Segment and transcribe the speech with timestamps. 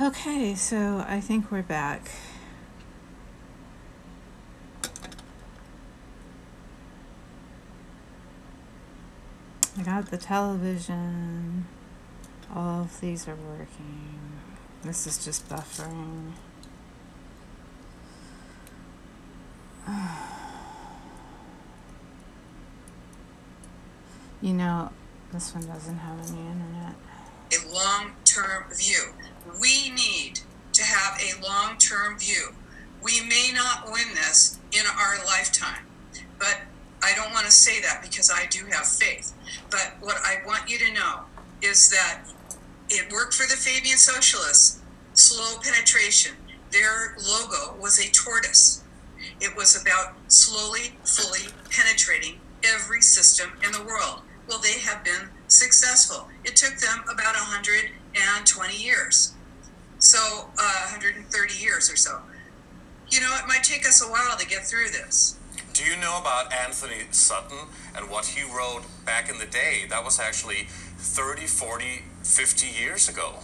[0.00, 2.08] Okay, so I think we're back.
[9.76, 11.66] I got the television.
[12.54, 14.38] All of these are working.
[14.84, 16.30] This is just buffering.
[24.40, 24.92] You know,
[25.32, 26.94] this one doesn't have any internet.
[27.50, 29.12] A long term view.
[29.60, 30.40] We need
[30.72, 32.54] to have a long term view.
[33.02, 35.86] We may not win this in our lifetime,
[36.38, 36.60] but
[37.02, 39.32] I don't want to say that because I do have faith.
[39.70, 41.20] But what I want you to know
[41.62, 42.22] is that
[42.90, 44.80] it worked for the Fabian Socialists.
[45.14, 46.32] Slow penetration.
[46.70, 48.82] Their logo was a tortoise.
[49.40, 54.22] It was about slowly, fully penetrating every system in the world.
[54.48, 56.28] Well, they have been successful.
[56.44, 57.36] It took them about
[58.14, 59.34] 120 years.
[59.98, 62.20] So, uh, 130 years or so.
[63.10, 65.36] You know, it might take us a while to get through this.
[65.72, 69.84] Do you know about Antony Sutton and what he wrote back in the day?
[69.88, 70.66] That was actually
[70.98, 73.34] 30, 40, 50 years ago.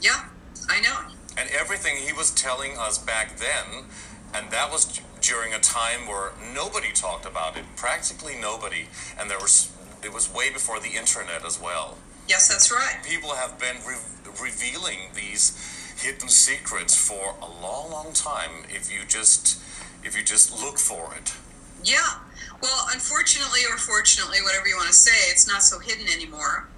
[0.00, 0.26] Yeah,
[0.68, 1.12] I know.
[1.36, 3.84] And everything he was telling us back then,
[4.34, 8.86] and that was during a time where nobody talked about it, practically nobody,
[9.18, 9.70] and there was
[10.02, 11.96] it was way before the internet as well.
[12.28, 12.96] Yes, that's right.
[13.04, 13.96] People have been re-
[14.40, 15.52] revealing these
[16.00, 18.64] hidden secrets for a long, long time.
[18.68, 19.60] If you just
[20.02, 21.34] if you just look for it.
[21.82, 22.18] Yeah.
[22.62, 26.68] Well, unfortunately or fortunately, whatever you want to say, it's not so hidden anymore.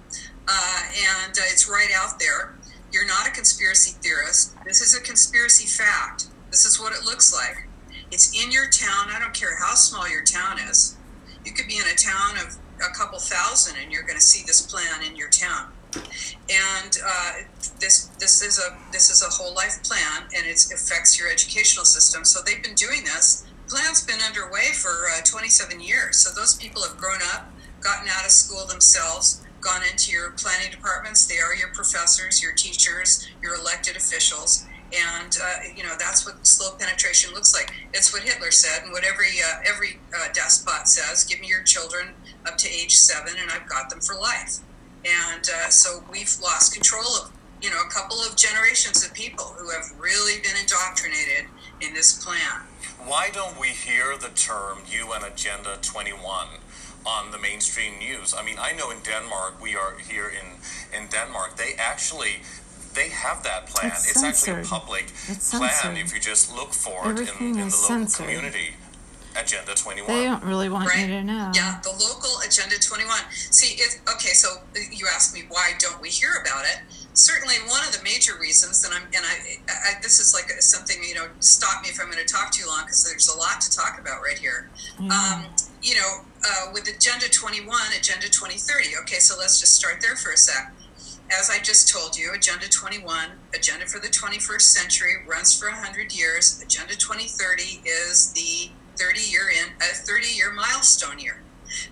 [0.47, 0.81] Uh,
[1.23, 2.55] and uh, it's right out there.
[2.91, 4.55] You're not a conspiracy theorist.
[4.65, 6.27] This is a conspiracy fact.
[6.51, 7.67] This is what it looks like.
[8.11, 9.07] It's in your town.
[9.09, 10.95] I don't care how small your town is.
[11.43, 14.45] You could be in a town of a couple thousand and you're going to see
[14.45, 15.71] this plan in your town.
[15.95, 17.33] And uh,
[17.79, 21.85] this this is a this is a whole life plan, and it affects your educational
[21.85, 22.25] system.
[22.25, 23.45] So they've been doing this.
[23.69, 26.17] Plan's been underway for uh, 27 years.
[26.17, 27.51] So those people have grown up,
[27.81, 31.25] gotten out of school themselves, gone into your planning departments.
[31.25, 36.45] They are your professors, your teachers, your elected officials, and uh, you know that's what
[36.45, 37.73] slow penetration looks like.
[37.93, 41.63] It's what Hitler said, and what every uh, every uh, despot says: "Give me your
[41.63, 42.09] children
[42.45, 44.59] up to age seven, and I've got them for life."
[45.05, 47.31] And uh, so we've lost control of
[47.61, 51.49] you know a couple of generations of people who have really been indoctrinated
[51.81, 52.61] in this plan.
[53.05, 56.47] Why don't we hear the term UN Agenda 21
[57.05, 58.33] on the mainstream news?
[58.37, 60.57] I mean, I know in Denmark, we are here in,
[60.97, 62.41] in Denmark, they actually
[62.97, 63.91] they have that plan.
[63.93, 65.97] It's, it's actually a public It's plan censored.
[66.05, 68.25] if you just look for it in, in the local censored.
[68.25, 68.75] community.
[69.37, 70.07] Agenda 21.
[70.07, 71.01] They don't really want Right.
[71.01, 71.51] you to know.
[71.53, 73.15] Yeah, the local Agenda 21.
[73.31, 74.47] See, it, okay, so
[74.91, 76.79] you asked me why don't we hear about it?
[77.13, 80.97] Certainly, one of the major reasons, and I'm, and I, I this is like something
[81.07, 83.61] you know, stop me if I'm going to talk too long because there's a lot
[83.61, 84.69] to talk about right here.
[84.99, 85.45] Um,
[85.83, 88.97] you know, uh, with Agenda 21, Agenda 2030.
[89.03, 90.73] Okay, so let's just start there for a sec.
[91.31, 96.15] As I just told you, Agenda 21, Agenda for the 21st century, runs for 100
[96.15, 96.61] years.
[96.63, 101.41] Agenda 2030 is the 30 year in a 30 year milestone year.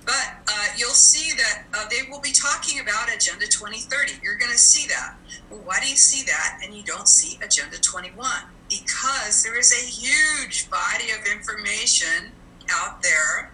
[0.05, 4.13] But uh, you'll see that uh, they will be talking about Agenda 2030.
[4.23, 5.15] You're going to see that.
[5.51, 8.25] Well, why do you see that and you don't see Agenda 21?
[8.69, 12.31] Because there is a huge body of information
[12.71, 13.51] out there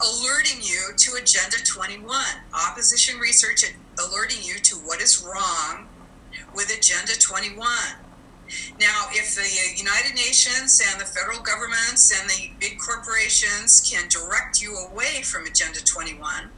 [0.00, 2.24] alerting you to Agenda 21.
[2.54, 3.64] Opposition research
[3.98, 5.88] alerting you to what is wrong
[6.54, 7.66] with Agenda 21.
[8.80, 9.46] Now, if the
[9.76, 15.46] United Nations and the federal governments and the big corporations can direct you away from
[15.46, 16.50] Agenda 21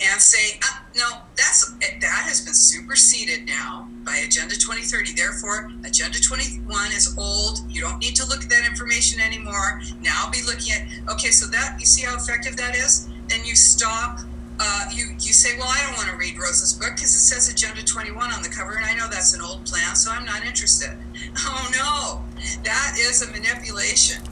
[0.00, 5.12] and say, ah, no, that's that has been superseded now by Agenda 2030.
[5.12, 7.60] Therefore, Agenda 21 is old.
[7.68, 9.80] You don't need to look at that information anymore.
[10.00, 13.08] Now be looking at okay, so that you see how effective that is.
[13.28, 14.20] Then you stop.
[14.60, 17.50] Uh, you you say, well, I don't want to read Rosa's book because it says
[17.50, 20.44] Agenda 21 on the cover, and I know that's an old plan, so I'm not
[20.44, 20.90] interested.
[21.44, 24.22] Oh no, that is a manipulation.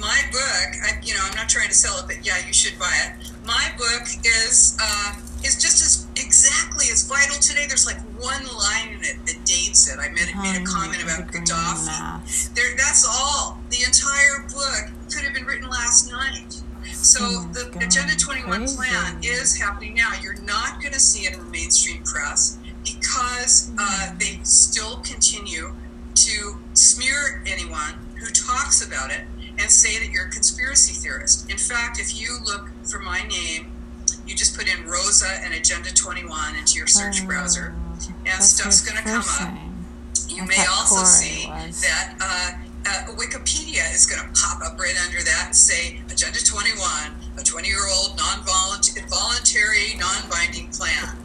[0.00, 2.76] My book, I, you know, I'm not trying to sell it, but yeah, you should
[2.78, 3.30] buy it.
[3.46, 5.14] My book is uh,
[5.44, 7.66] is just as exactly as vital today.
[7.68, 9.98] There's like one line in it that dates it.
[10.00, 12.54] I made, made a comment about Gaddafi.
[12.54, 13.58] There, that's all.
[13.70, 16.59] The entire book could have been written last night.
[17.02, 18.76] So Oh the God, Agenda 21 crazy.
[18.76, 20.12] plan is happening now.
[20.22, 25.74] You're not going to see it in the mainstream press because uh, they still continue
[26.14, 29.22] to smear anyone who talks about it
[29.58, 31.50] and say that you're a conspiracy theorist.
[31.50, 33.72] In fact, if you look for my name,
[34.26, 37.74] you just put in Rosa and Agenda 21 into your search Oh, browser,
[38.26, 39.58] and stuff's going to come up.
[40.28, 41.80] You may also see was.
[41.82, 46.38] that uh, uh, Wikipedia is going to pop up right under that and say Agenda
[46.42, 46.80] 21,
[47.38, 51.16] a 20 year old non voluntary, non binding plan.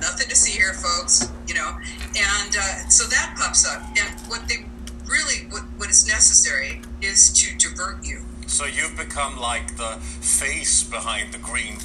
[0.00, 1.70] Nothing to see here, folks, you know.
[2.16, 3.82] And uh, so that pops up.
[3.98, 4.66] And what they
[5.06, 8.22] really, what, what is necessary is to divert you.
[8.46, 11.78] So you've become like the face behind the green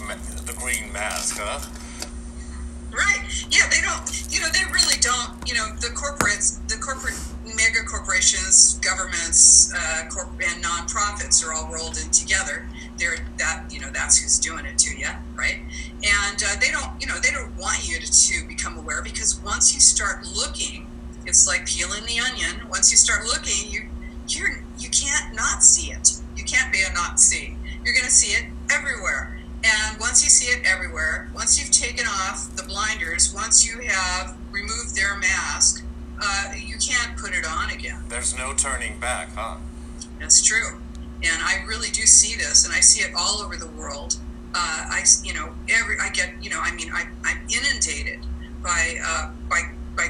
[0.46, 1.60] the green mask, huh?
[2.92, 3.22] Right.
[3.50, 7.16] Yeah, they don't, you know, they really don't, you know, the corporates, the corporate
[7.57, 12.69] mega corporations, governments, uh, corp- and nonprofits are all rolled in together.
[12.98, 15.59] They're that, you know, that's who's doing it to you, right?
[16.04, 19.42] And uh, they don't, you know, they don't want you to, to become aware because
[19.44, 20.88] once you start looking,
[21.25, 22.69] it's like peeling the onion.
[22.69, 23.81] Once you start looking, you
[24.30, 26.18] you're you can't not see it.
[26.36, 27.57] You can't be a not see.
[27.83, 29.39] You're going to see it everywhere.
[29.63, 34.38] And once you see it everywhere, once you've taken off the blinders, once you have
[34.51, 35.83] removed their mask,
[36.22, 38.02] uh, you can't put it on again.
[38.10, 39.58] There's no turning back, huh?
[40.19, 40.80] That's true.
[41.24, 44.18] And I really do see this, and I see it all over the world.
[44.54, 48.19] Uh, I, you know, every I get, you know, I mean, I, I'm inundated
[48.64, 49.62] by uh, by
[49.96, 50.08] by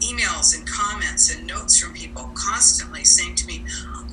[0.00, 3.64] emails and comments and notes from people constantly saying to me,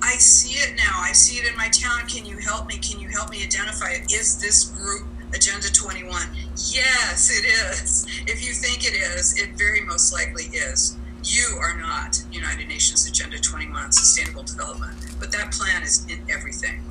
[0.02, 1.00] "I see it now.
[1.02, 2.08] I see it in my town.
[2.08, 2.78] Can you help me?
[2.78, 4.12] Can you help me identify it?
[4.12, 6.22] Is this group Agenda 21?"
[6.72, 8.08] Yes, it is.
[8.28, 10.98] If you think it is, it very most likely is.
[11.26, 16.20] You are not United Nations Agenda 21 on Sustainable Development, but that plan is in
[16.30, 16.84] everything.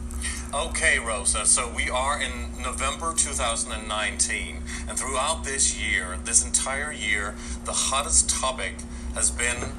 [0.53, 4.57] Okay, Rosa, so we are in November 2019,
[4.89, 8.75] and throughout this year, this entire year, the hottest topic
[9.15, 9.73] has been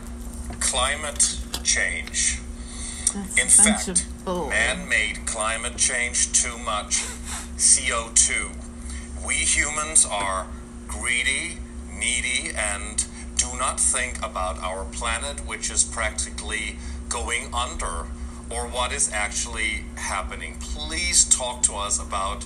[0.62, 2.40] climate change.
[3.14, 7.04] That's In fact, man made climate change too much
[7.58, 8.52] CO2.
[9.28, 10.48] We humans are
[10.88, 11.58] greedy,
[11.94, 13.06] needy, and
[13.52, 16.78] do not think about our planet, which is practically
[17.10, 18.08] going under,
[18.50, 20.56] or what is actually happening.
[20.60, 22.46] Please talk to us about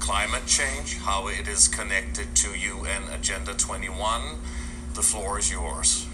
[0.00, 4.38] climate change, how it is connected to UN Agenda 21.
[4.94, 6.06] The floor is yours.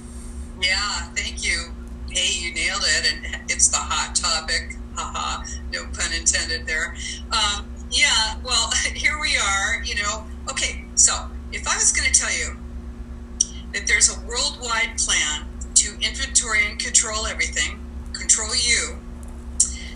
[0.61, 1.73] Yeah, thank you.
[2.11, 4.76] Hey, you nailed it, and it's the hot topic.
[4.94, 6.94] Haha, no pun intended there.
[7.33, 9.83] Um, yeah, well, here we are.
[9.85, 10.85] You know, okay.
[10.94, 11.15] So,
[11.53, 12.56] if I was going to tell you
[13.73, 17.79] that there's a worldwide plan to inventory and control everything,
[18.13, 18.99] control you,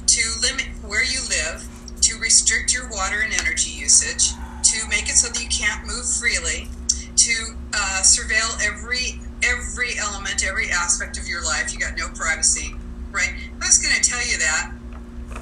[0.06, 1.66] to limit where you live,
[2.00, 4.32] to restrict your water and energy usage,
[4.62, 6.68] to make it so that you can't move freely,
[7.16, 7.34] to
[7.74, 11.72] uh, surveil every every element, every aspect of your life.
[11.72, 12.74] You got no privacy,
[13.12, 13.32] right?
[13.34, 14.72] If I was going to tell you that,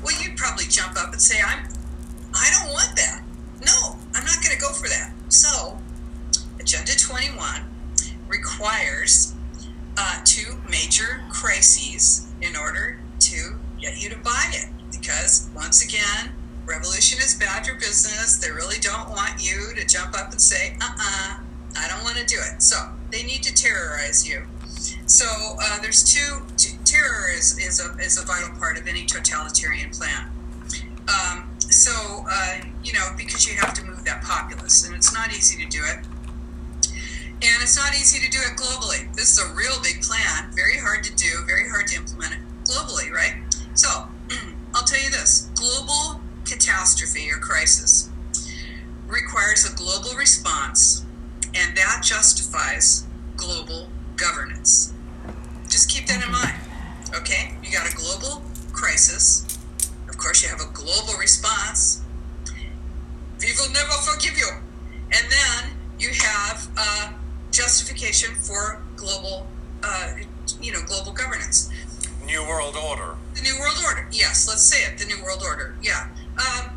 [0.03, 1.69] well, you'd probably jump up and say, "I'm,
[2.35, 3.23] I don't want that.
[3.65, 5.79] No, I'm not going to go for that." So,
[6.59, 7.72] Agenda 21
[8.33, 9.35] requires
[9.99, 14.69] uh, two major crises in order to get you to buy it.
[14.91, 16.33] Because once again,
[16.67, 18.39] revolution is bad for business.
[18.39, 21.37] They really don't want you to jump up and say, uh uh
[21.77, 22.63] I don't want to do it.
[22.63, 22.77] So
[23.11, 24.43] they need to terrorize you.
[25.07, 25.27] So
[25.61, 29.91] uh, there's two, two, terror is, is, a, is a vital part of any totalitarian
[29.91, 30.31] plan.
[31.09, 35.31] Um, so, uh, you know, because you have to move that populace, and it's not
[35.33, 36.05] easy to do it.
[37.43, 39.13] And it's not easy to do it globally.
[39.17, 42.39] This is a real big plan, very hard to do, very hard to implement it
[42.65, 43.43] globally, right?
[43.75, 43.89] So,
[44.75, 48.11] I'll tell you this global catastrophe or crisis
[49.09, 51.05] requires a global response,
[51.53, 53.07] and that justifies
[53.37, 54.95] global governance.
[55.69, 56.55] Just keep that in mind,
[57.13, 57.55] okay?
[57.65, 59.59] You got a global crisis.
[60.09, 62.03] Of course, you have a global response.
[63.41, 64.49] We will never forgive you.
[65.11, 67.13] And then you have uh,
[67.53, 69.47] justification for global,
[69.83, 70.15] uh,
[70.61, 71.71] you know, global governance.
[72.25, 73.17] New World Order.
[73.35, 74.09] The New World Order.
[74.11, 74.99] Yes, let's say it.
[74.99, 75.77] The New World Order.
[75.83, 76.09] Yeah.
[76.39, 76.71] Um,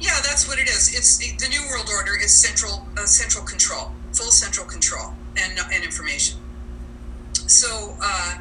[0.00, 0.94] yeah, that's what it is.
[0.94, 5.84] It's the New World Order is central, uh, central control, full central control, and and
[5.84, 6.38] information.
[7.46, 8.38] So, uh,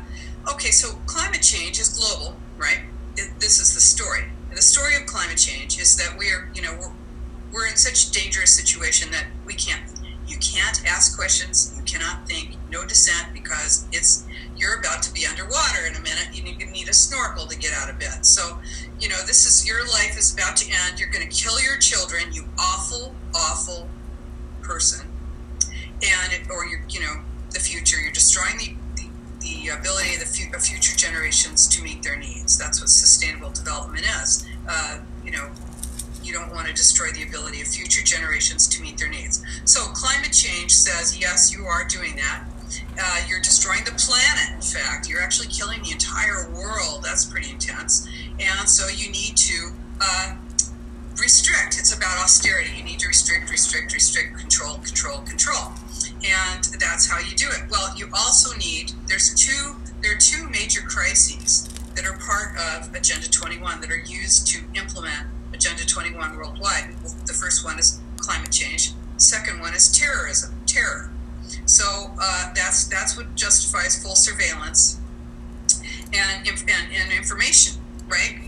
[0.54, 2.80] okay, so climate change is global, right?
[3.18, 4.24] It, this is the story.
[4.50, 6.92] And the story of climate change is that we're, you know, we're
[7.52, 9.84] we're in such a dangerous situation that we can't.
[10.28, 11.74] You can't ask questions.
[11.76, 12.56] You cannot think.
[12.70, 14.26] No dissent because it's
[14.56, 16.30] you're about to be underwater in a minute.
[16.34, 18.26] You need, you need a snorkel to get out of bed.
[18.26, 18.60] So,
[19.00, 21.00] you know, this is your life is about to end.
[21.00, 22.32] You're going to kill your children.
[22.32, 23.90] You awful, awful
[24.62, 25.08] person.
[26.04, 28.00] And it, or you're, you know, the future.
[28.00, 28.76] You're destroying the
[29.42, 32.58] the, ability of the fu- future generations to meet their needs.
[32.58, 34.46] That's what sustainable development is.
[34.68, 35.50] Uh, you know,
[36.24, 39.44] you don't want to destroy the ability of future generations to meet their needs.
[39.66, 42.46] So climate change says yes, you are doing that,
[42.98, 44.56] Uh, you're destroying the planet.
[44.56, 47.04] In fact, you're actually killing the entire world.
[47.04, 48.08] That's pretty intense.
[48.40, 50.36] And so you need to uh,
[51.20, 51.78] restrict.
[51.80, 52.72] It's about austerity.
[52.78, 55.74] You need to restrict, restrict, restrict, control, control, control.
[56.24, 57.70] And that's how you do it.
[57.70, 58.94] Well, you also need.
[59.08, 59.76] There's two.
[60.02, 64.60] There are two major crises that are part of Agenda 21 that are used to
[64.76, 65.28] implement
[65.62, 66.96] Agenda 21 worldwide.
[67.28, 68.94] The first one is climate change.
[69.18, 71.12] Second one is terrorism, terror.
[71.66, 75.00] So uh, that's that's what justifies full surveillance
[76.16, 78.40] and and, and information, right?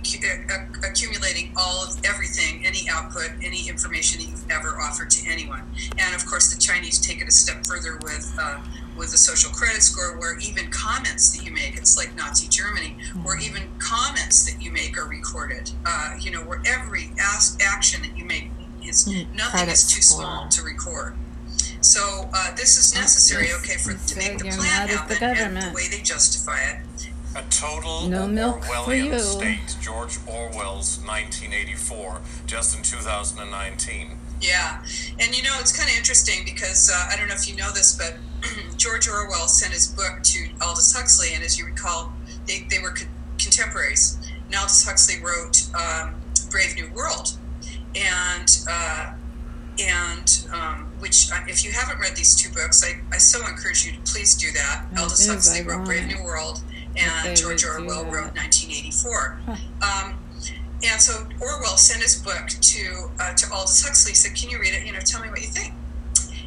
[0.84, 5.62] Accumulating all of everything, any output, any information that you've ever offered to anyone.
[6.00, 8.36] And of course, the Chinese take it a step further with.
[8.41, 8.60] Uh,
[8.98, 12.96] with the social credit score, where even comments that you make, it's like Nazi Germany,
[13.24, 15.72] where even comments that you make are recorded.
[15.86, 18.50] Uh, you know, where every as- action that you make
[18.84, 20.22] is Mm, nothing credit is too score.
[20.22, 21.16] small to record.
[21.82, 23.60] So uh, this is necessary, yes.
[23.60, 26.60] okay, for to make the plan mad at the happen, and the way they justify
[26.62, 26.78] it.
[27.36, 29.20] A total No milk for Orwellian you.
[29.20, 34.18] state, George Orwell's 1984, just in 2019.
[34.44, 34.84] Yeah,
[35.20, 37.72] and you know it's kind of interesting because uh, I don't know if you know
[37.72, 38.18] this, but
[38.78, 42.12] George Orwell sent his book to Aldous Huxley, and as you recall,
[42.46, 43.08] they, they were co-
[43.40, 44.18] contemporaries.
[44.48, 46.16] And Aldous Huxley wrote um,
[46.52, 47.38] Brave New World,
[47.96, 49.14] and uh,
[49.80, 53.86] and um, which uh, if you haven't read these two books, I, I so encourage
[53.86, 54.86] you to please do that.
[54.98, 56.62] Aldous Huxley wrote Brave New World,
[56.98, 59.40] and George Orwell wrote 1984.
[59.46, 59.56] Huh.
[59.82, 60.16] Um,
[60.86, 64.12] and so Orwell sent his book to uh, to Aldous Huxley.
[64.12, 64.86] He said, "Can you read it?
[64.86, 65.74] You know, tell me what you think."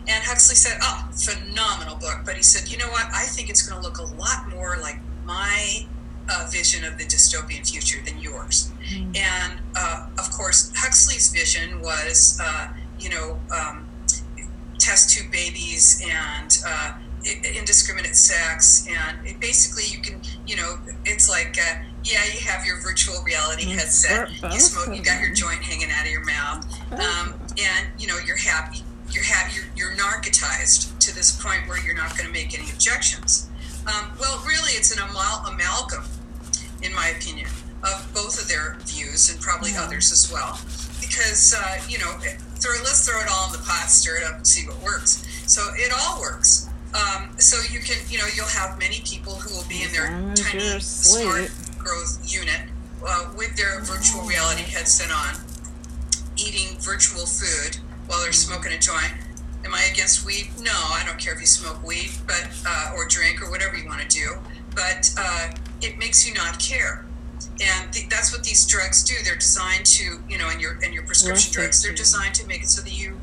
[0.08, 3.06] And Huxley said, "Oh, phenomenal book." But he said, "You know what?
[3.12, 5.86] I think it's going to look a lot more like my
[6.30, 9.16] uh, vision of the dystopian future than yours." Mm.
[9.16, 12.68] And uh, of course, Huxley's vision was, uh,
[13.00, 13.88] you know, um,
[14.78, 16.92] test tube babies and uh,
[17.26, 21.56] indiscriminate sex, and it basically you can, you know, it's like.
[21.60, 24.30] Uh, yeah, you have your virtual reality Mm, headset.
[24.52, 24.96] You smoke.
[24.96, 28.78] You got your joint hanging out of your mouth, um, and you know you're happy.
[29.10, 29.56] You're happy.
[29.56, 33.48] You're, you're narcotized to this point where you're not going to make any objections.
[33.88, 36.04] Um, well, really, it's an amal- amalgam,
[36.84, 37.48] in my opinion,
[37.82, 39.82] of both of their views and probably Yeah.
[39.82, 40.60] others as well.
[41.00, 42.12] Because uh, you know,
[42.54, 45.26] throw, let's throw it all in the pot, stir it up, and see what works.
[45.48, 46.68] So it all works.
[46.94, 50.10] Um, so you can, you know, you'll have many people who will be in their
[50.10, 52.60] long tiny smart growth unit
[53.06, 55.34] uh, with their virtual reality headset on,
[56.36, 59.12] eating virtual food while they're smoking a joint.
[59.64, 60.48] Am I against weed?
[60.60, 63.86] No, I don't care if you smoke weed, but uh, or drink or whatever you
[63.86, 64.36] want to do.
[64.74, 65.50] But uh,
[65.82, 67.04] it makes you not care,
[67.60, 69.14] and th- that's what these drugs do.
[69.24, 72.62] They're designed to, you know, and your and your prescription drugs, they're designed to make
[72.62, 73.18] it so that you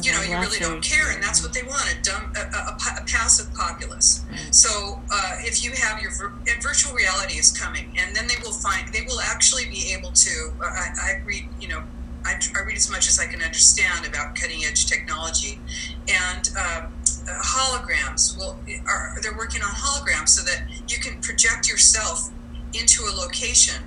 [0.00, 2.60] you know, you really don't care, and that's what they want a dumb, a, a,
[2.72, 4.24] a pa- a passive populace.
[4.50, 6.10] So uh, if you have your
[6.48, 10.12] and virtual reality is coming, and then they will find they will actually be able
[10.12, 10.52] to.
[10.60, 11.82] Uh, I, I read, you know,
[12.24, 15.60] I, I read as much as I can understand about cutting edge technology,
[16.08, 16.86] and uh,
[17.28, 22.30] uh, holograms will are they're working on holograms so that you can project yourself
[22.72, 23.82] into a location,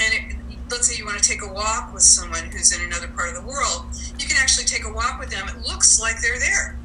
[0.00, 0.36] and it,
[0.72, 3.34] let's say you want to take a walk with someone who's in another part of
[3.34, 3.84] the world,
[4.18, 5.46] you can actually take a walk with them.
[5.46, 6.78] It looks like they're there.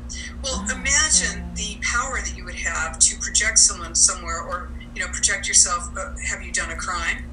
[0.44, 5.02] Well, Oh, imagine the power that you would have to project someone somewhere, or you
[5.02, 5.90] know, project yourself.
[5.98, 7.24] Uh, have you done a crime?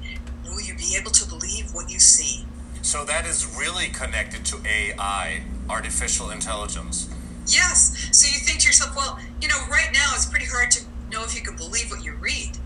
[0.45, 2.45] Will you be able to believe what you see?
[2.81, 7.09] So that is really connected to AI, artificial intelligence.
[7.47, 8.09] Yes.
[8.11, 11.23] So you think to yourself, well, you know, right now it's pretty hard to know
[11.25, 12.57] if you can believe what you read.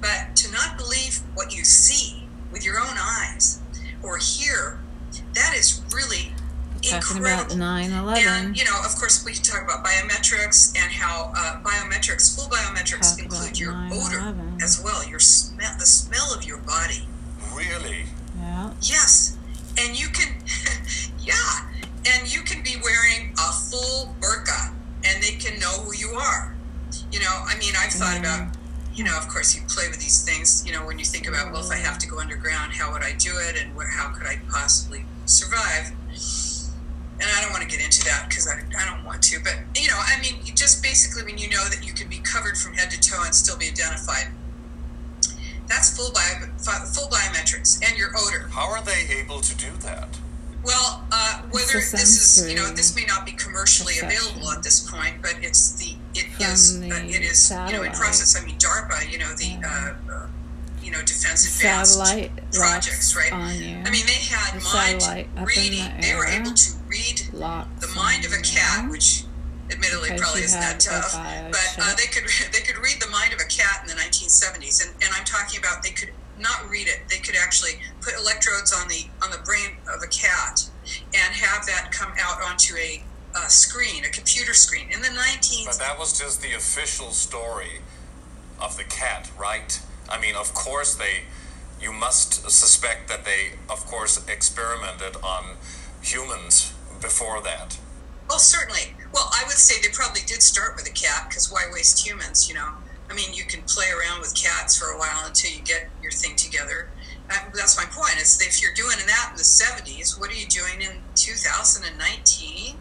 [0.00, 2.19] But to not believe what you see
[2.52, 3.60] with your own eyes
[4.02, 4.80] or hear,
[5.34, 6.32] that is really
[6.82, 7.56] Talking incredible.
[7.56, 8.24] about 9 11.
[8.26, 12.48] And you know, of course, we can talk about biometrics and how uh, biometrics, full
[12.48, 13.92] biometrics, Talk include your 9/11.
[13.92, 17.06] odor as well, your smell, the smell of your body.
[17.54, 18.04] Really?
[18.38, 18.70] Yeah.
[18.80, 19.36] Yes,
[19.78, 20.34] and you can,
[21.20, 21.68] yeah,
[22.06, 24.72] and you can be wearing a full burqa,
[25.04, 26.54] and they can know who you are.
[27.12, 28.20] You know, I mean, I've thought Yeah.
[28.46, 28.56] about,
[29.00, 30.62] you know, of course, you play with these things.
[30.66, 33.02] You know, when you think about, well, if I have to go underground, how would
[33.02, 35.96] I do it, and where, how could I possibly survive?
[37.16, 39.40] And I don't want to get into that because I, I don't want to.
[39.42, 42.58] But you know, I mean, just basically when you know that you can be covered
[42.58, 44.36] from head to toe and still be identified,
[45.66, 46.52] that's full bio,
[46.92, 48.48] full biometrics and your odor.
[48.52, 50.18] How are they able to do that?
[50.62, 54.28] Well, uh, whether this is, you know, this may not be commercially perception.
[54.28, 57.82] available at this point, but it's the, it From is, uh, it is, you know,
[57.82, 58.40] in process.
[58.40, 59.94] I mean, DARPA, you know, the, Yeah.
[60.08, 60.26] uh, uh,
[60.82, 63.32] you know, Defense Advanced Satellite projects, right?
[63.32, 65.84] I mean, they had The mind satellite reading.
[65.96, 68.90] the They were able to read locks the mind of a cat, you.
[68.90, 69.24] which
[69.70, 71.12] admittedly because probably isn't that tough.
[71.14, 74.84] But uh, they could they could read the mind of a cat in the 1970s,
[74.84, 77.00] and, and I'm talking about they could not read it.
[77.08, 80.64] They could actually put electrodes on the on the brain of a cat
[81.14, 83.02] and have that come out onto a,
[83.34, 84.88] uh screen, a computer screen.
[84.90, 87.80] In the 19s, But that was just the official story
[88.60, 89.80] of the cat, right?
[90.08, 91.24] I mean, of course they.
[91.80, 95.56] You must suspect that they, of course, experimented on
[96.02, 97.78] humans before that.
[98.28, 98.94] Well, certainly.
[99.14, 102.48] Well, I would say they probably did start with a cat because why waste humans?
[102.48, 102.68] You know,
[103.10, 106.12] I mean, you can play around with cats for a while until you get your
[106.12, 106.90] thing together.
[107.30, 108.20] Uh, that's my point.
[108.20, 112.76] Is if you're doing that in the '70s, what are you doing in 2019?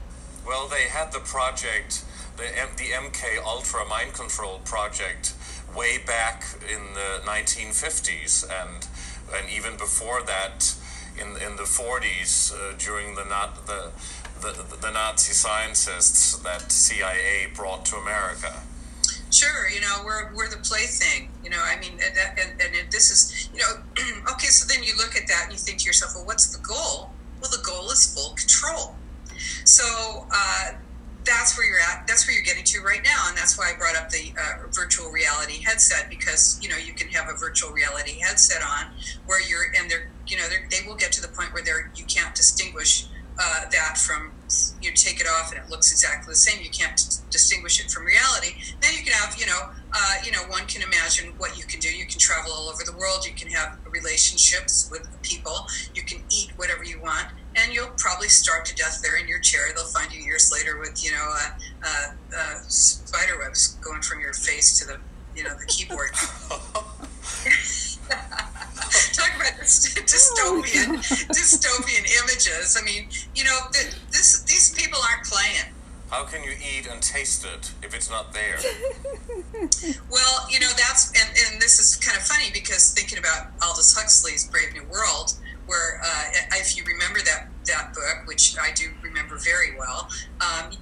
[0.46, 2.04] Well, they had the project,
[2.38, 5.34] the M- the MK Ultra mind control project,
[5.76, 8.88] way back in the 1950s, and
[9.34, 10.74] and even before that,
[11.18, 13.92] in in the 40s, uh, during the not the,
[14.42, 18.64] the the Nazi scientists that CIA brought to America.
[19.32, 21.30] Sure, you know, we're we're the plaything.
[21.44, 24.48] You know, I mean, and, and, and this is, you know, okay.
[24.48, 27.12] So then you look at that and you think to yourself, well, what's the goal?
[27.40, 28.96] Well, the goal is full control.
[29.66, 30.74] So uh,
[31.26, 32.08] that's where you're at.
[32.08, 34.68] That's where you're getting to right now, and that's why I brought up the uh,
[34.72, 38.92] virtual reality headset because you know you can have a virtual reality headset on
[39.26, 41.92] where you're and they're you know they're, they will get to the point where they're
[41.96, 43.08] you can't distinguish
[43.40, 44.32] uh, that from
[44.82, 46.62] you take it off and it looks exactly the same.
[46.64, 48.56] You can't t- distinguish it from reality.
[48.82, 51.80] Then you can have, you know, uh, you know, one can imagine what you can
[51.80, 51.90] do.
[51.90, 53.26] You can travel all over the world.
[53.26, 55.68] You can have relationships with people.
[55.94, 57.28] You can eat whatever you want,
[57.64, 59.62] and you'll probably starve to death there in your chair.
[59.76, 61.50] They'll find you years later with, you know, uh,
[61.86, 65.00] uh, uh, spider webs going from your face to the,
[65.36, 66.12] you know, the keyboard.
[68.10, 70.98] Talk about dystopian,
[71.30, 72.78] dystopian images.
[72.80, 75.74] I mean, you know, th- this these people aren't playing.
[76.10, 78.58] How can you eat and taste it if it's not there?
[80.10, 83.96] Well, you know, that's and, and this is kind of funny because thinking about Aldous
[83.96, 85.34] Huxley's Brave New World,
[85.70, 86.24] where uh,
[86.58, 90.10] if you remember that that book, which I do remember very well,
[90.42, 90.74] um,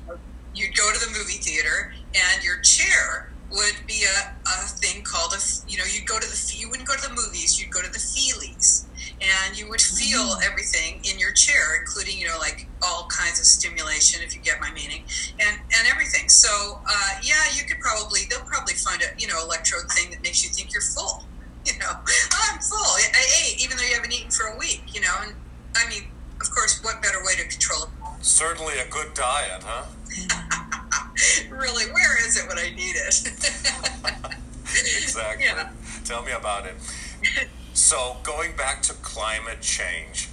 [0.56, 5.34] you'd go to the movie theater and your chair would be a, a thing called
[5.34, 7.82] a you know you'd go to the you wouldn't go to the movies you'd go
[7.82, 8.86] to the feelies.
[9.18, 13.46] And you would feel everything in your chair including you know like all kinds of
[13.46, 15.04] stimulation if you get my meaning
[15.40, 16.30] and and everything.
[16.30, 20.24] So uh, yeah you could probably they'll probably find a you know electrode thing that
[20.24, 21.28] makes you think you're full
[21.74, 25.02] you know i'm full i ate even though you haven't eaten for a week you
[25.02, 25.34] know and
[25.76, 26.04] i mean
[26.40, 27.90] of course what better way to control it
[28.22, 29.86] Certainly a good diet, huh?
[31.50, 34.34] really where is it when i need it
[34.70, 35.46] Exactly.
[35.46, 35.70] Yeah.
[36.04, 36.76] Tell me about it.
[37.74, 40.30] So, going back to climate change,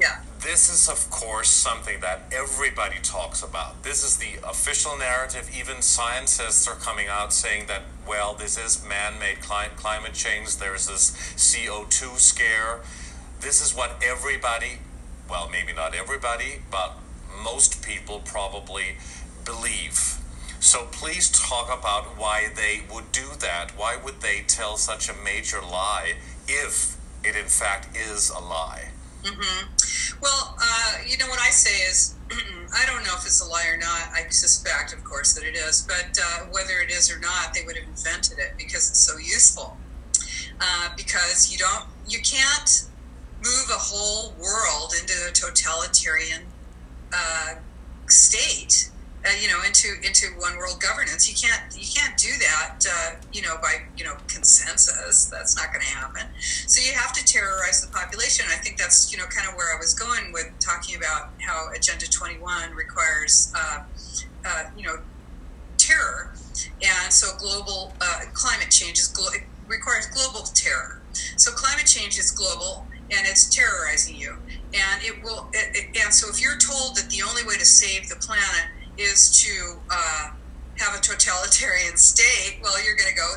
[0.00, 3.84] yeah this is, of course, something that everybody talks about.
[3.84, 5.48] This is the official narrative.
[5.56, 10.56] Even scientists are coming out saying that, well, this is man made cli- climate change.
[10.56, 12.80] There's this CO2 scare.
[13.40, 14.78] This is what everybody,
[15.30, 16.98] well, maybe not everybody, but
[17.42, 18.96] most people probably
[19.44, 20.18] believe.
[20.58, 23.72] So please talk about why they would do that.
[23.76, 26.14] Why would they tell such a major lie
[26.48, 28.91] if it in fact is a lie?
[30.20, 33.66] Well, uh, you know what I say is, I don't know if it's a lie
[33.72, 34.12] or not.
[34.14, 35.82] I suspect, of course, that it is.
[35.86, 39.18] But uh, whether it is or not, they would have invented it because it's so
[39.18, 39.76] useful.
[40.60, 42.86] Uh, because you don't, you can't
[43.38, 46.42] move a whole world into a totalitarian
[47.12, 47.54] uh,
[48.08, 48.90] state.
[49.24, 51.30] Uh, you know, into into one world governance.
[51.30, 52.84] You can't you can't do that.
[52.84, 55.26] Uh, you know, by you know consensus.
[55.26, 56.26] That's not going to happen.
[56.40, 58.46] So you have to terrorize the population.
[58.50, 61.70] I think that's you know kind of where I was going with talking about how
[61.72, 63.82] Agenda 21 requires uh,
[64.44, 64.98] uh, you know
[65.78, 66.32] terror,
[66.82, 71.00] and so global uh, climate change is glo- requires global terror.
[71.36, 74.36] So climate change is global and it's terrorizing you,
[74.74, 75.48] and it will.
[75.52, 78.66] It, it, and so if you're told that the only way to save the planet
[79.02, 80.30] is to uh,
[80.78, 83.34] have a totalitarian state, well, you're going to go,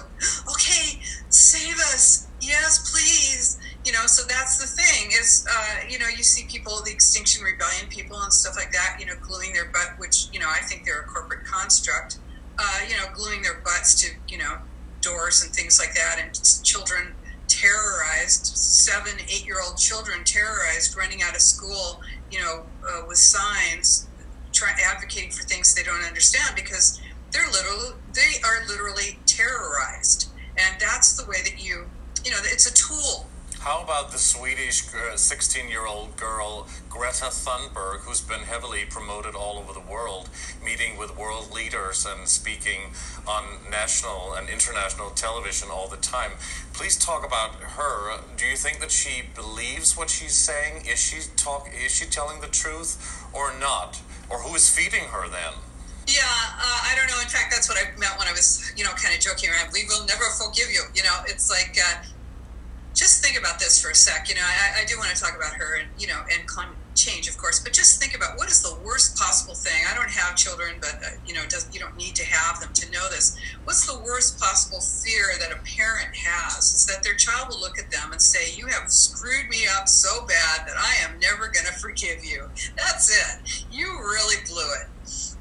[0.51, 3.60] okay, save us, yes, please.
[3.86, 7.43] You know, so that's the thing is, uh, you know, you see people, the Extinction
[7.43, 10.62] Rebellion people and stuff like that, you know, gluing their butt, which, you know, I
[10.62, 12.17] think they're a corporate construct,
[12.58, 14.58] uh, you know, gluing their butts to, you know,
[15.01, 17.13] doors and things like that, and children
[17.47, 22.01] terrorized, seven, eight year old children terrorized, running out of school,
[22.32, 24.08] you know, uh, with signs,
[24.56, 30.30] try, advocating for things they don't understand because they're literally, they are literally terrorized.
[30.58, 31.86] And that's the way that you,
[32.24, 33.28] you know, it's a tool.
[33.60, 34.84] How about the Swedish
[35.15, 40.30] 16 year old girl Greta Thunberg, who's been heavily promoted all over the world,
[40.63, 42.94] meeting with world leaders and speaking
[43.28, 46.34] on national and international television all the time?
[46.74, 48.20] Please talk about her.
[48.38, 50.86] Do you think that she believes what she's saying?
[50.86, 51.68] Is she talk?
[51.74, 54.00] Is she telling the truth or not?
[54.29, 55.53] Or who is feeding her then?
[56.07, 57.19] Yeah, uh, I don't know.
[57.21, 59.73] In fact, that's what I meant when I was, you know, kind of joking around.
[59.73, 60.83] We will never forgive you.
[60.93, 62.03] You know, it's like, uh,
[62.93, 64.29] just think about this for a sec.
[64.29, 66.77] You know, I, I do want to talk about her and, you know, and climate
[66.95, 69.84] change, of course, but just think about what is the worst possible thing.
[69.89, 72.91] I don't have children, but, uh, you know, you don't need to have them to
[72.91, 73.38] know this.
[73.63, 77.77] What's the worst possible fear that a parent has is that their child will look
[77.79, 81.47] at them and say, You have screwed me up so bad that I am never
[81.47, 82.49] going to forgive you.
[82.75, 83.65] That's it.
[83.71, 84.88] You really blew it.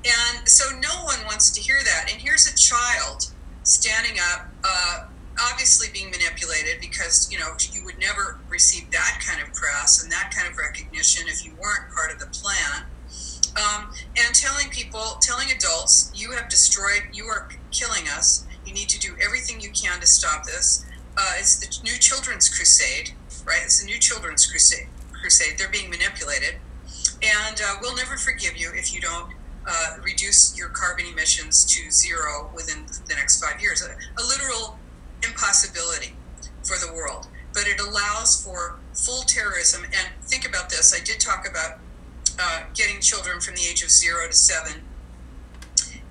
[0.04, 2.12] And so no one wants to hear that.
[2.12, 3.30] And here's a child
[3.62, 5.06] standing up, uh,
[5.40, 10.10] obviously being manipulated because, you know, you would never receive that kind of press and
[10.12, 12.84] that kind of recognition if you weren't part of the plan.
[13.56, 18.46] Um, and telling people, telling adults, you have destroyed, you are killing us.
[18.66, 20.84] You need to do everything you can to stop this.
[21.16, 23.12] Uh, it's the new children's crusade,
[23.44, 23.60] right?
[23.62, 24.88] It's the new children's crusade.
[25.12, 25.58] Crusade.
[25.58, 26.56] They're being manipulated,
[27.22, 29.32] and uh, we'll never forgive you if you don't
[29.66, 33.82] uh, reduce your carbon emissions to zero within the next five years.
[33.82, 34.78] A, a, literal
[35.26, 36.14] impossibility
[36.62, 37.28] for the world.
[37.52, 39.84] But it allows for full terrorism.
[39.84, 41.78] And think about this I did talk about
[42.38, 44.82] uh, getting children from the age of zero to seven.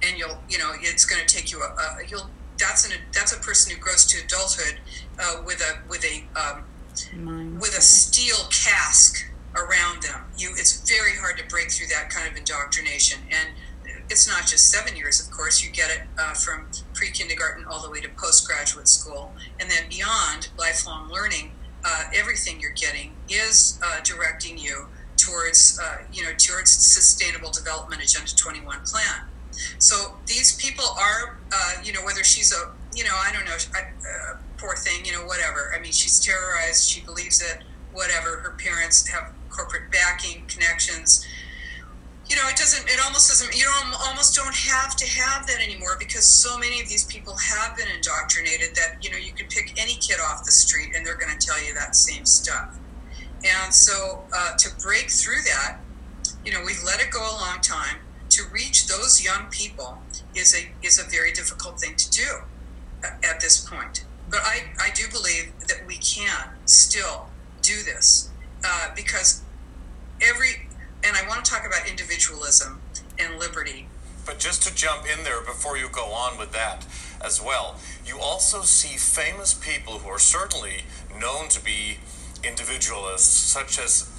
[0.02, 3.34] And you'll, you know, it's going to take you a, a you'll, that's an, that's
[3.34, 4.80] a person who grows to adulthood
[5.20, 6.64] uh, with a, with a, um,
[7.60, 10.22] with a steel cask around them.
[10.38, 13.50] You, it's very hard to break through that kind of indoctrination, and
[14.10, 15.20] it's not just seven years.
[15.20, 19.70] Of course, you get it uh, from pre-kindergarten all the way to postgraduate school, and
[19.70, 21.52] then beyond lifelong learning.
[21.86, 28.02] Uh, everything you're getting is uh, directing you towards, uh, you know, towards sustainable development
[28.02, 29.28] agenda 21 plan.
[29.80, 33.58] So these people are, uh, you know, whether she's a, you know, I don't know,
[33.78, 35.74] uh, poor thing, you know, whatever.
[35.76, 36.90] I mean, she's terrorized.
[36.90, 37.64] She believes it.
[37.92, 38.38] Whatever.
[38.38, 41.26] Her parents have corporate backing, connections.
[42.34, 42.90] You know, it doesn't.
[42.90, 43.56] It almost doesn't.
[43.56, 47.36] You don't almost don't have to have that anymore because so many of these people
[47.36, 51.06] have been indoctrinated that you know you can pick any kid off the street and
[51.06, 52.76] they're going to tell you that same stuff.
[53.46, 55.78] And so uh, to break through that,
[56.44, 57.98] you know, we've let it go a long time.
[58.30, 60.02] To reach those young people
[60.34, 62.42] is a is a very difficult thing to do
[63.04, 64.06] at this point.
[64.32, 67.28] But I, I do believe that we can still
[67.62, 68.32] do this
[68.66, 69.44] uh, because
[70.22, 70.68] every,
[71.06, 72.82] and I want to talk about individualism
[73.20, 73.88] and liberty.
[74.26, 76.86] But just to jump in there before you go on with that
[77.22, 80.84] as well, you also see famous people who are certainly
[81.20, 81.98] known to be
[82.44, 84.10] individualists, such as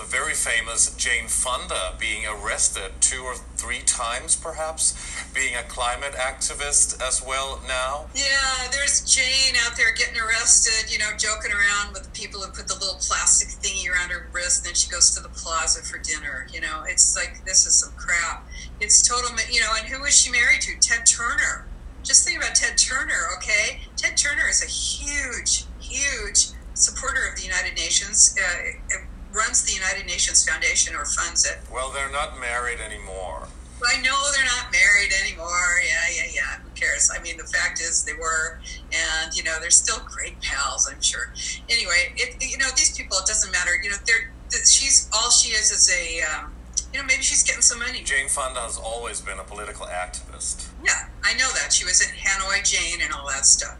[0.00, 4.96] the very famous Jane Fonda being arrested two or three times, perhaps,
[5.34, 8.06] being a climate activist as well now.
[8.14, 12.50] Yeah, there's Jane out there getting arrested, you know, joking around with the people who
[12.50, 15.82] put the little plastic thingy around her wrist, and then she goes to the plaza
[15.82, 16.46] for dinner.
[16.50, 18.48] You know, it's like this is some crap.
[18.80, 20.80] It's total, you know, and who is she married to?
[20.80, 21.66] Ted Turner.
[22.02, 23.82] Just think about Ted Turner, okay?
[23.98, 28.34] Ted Turner is a huge, huge supporter of the United Nations.
[28.40, 28.96] Uh,
[29.32, 31.58] runs the United Nations Foundation or funds it.
[31.72, 33.48] Well, they're not married anymore.
[33.86, 35.80] I know they're not married anymore.
[35.86, 36.60] Yeah, yeah, yeah.
[36.62, 37.10] Who cares?
[37.16, 38.60] I mean, the fact is they were,
[38.92, 40.88] and you know, they're still great pals.
[40.90, 41.32] I'm sure.
[41.68, 43.16] Anyway, it, you know, these people.
[43.18, 43.70] It doesn't matter.
[43.82, 44.32] You know, they're
[44.66, 46.22] she's all she is is a.
[46.22, 46.52] Um,
[46.92, 48.02] you know, maybe she's getting some money.
[48.02, 50.66] Jane Fonda has always been a political activist.
[50.84, 51.72] Yeah, I know that.
[51.72, 53.78] She was in Hanoi Jane and all that stuff.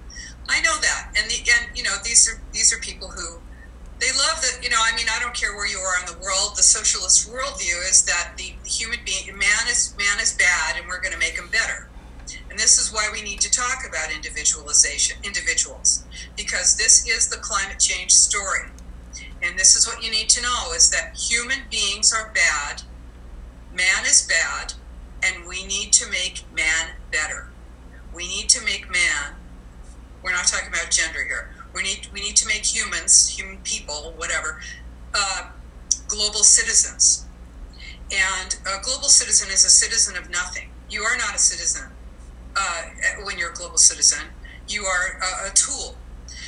[0.49, 3.41] I know that, and the and you know these are these are people who
[4.01, 6.19] they love that you know i mean i don't care where you are in the
[6.21, 6.57] world.
[6.57, 11.01] The socialist worldview is that the human being man is man is bad and we're
[11.01, 11.89] going to make him better.
[12.49, 16.05] And this is why we need to talk about individualization individuals
[16.37, 18.71] because this is the climate change story.
[19.43, 22.83] And this is what you need to know is that human beings are bad
[23.73, 24.75] man is bad
[25.23, 27.49] and we need to make man better.
[28.15, 29.37] We need to make man
[30.23, 34.15] we're not talking about gender here we need we need to make humans, human people,
[34.17, 34.61] whatever,
[35.15, 35.51] uh,
[36.09, 37.27] global citizens.
[38.13, 40.71] And a global citizen is a citizen of nothing.
[40.89, 41.91] You are not a citizen
[42.57, 42.83] uh,
[43.25, 44.27] when you're a global citizen.
[44.69, 45.97] You are a, a tool.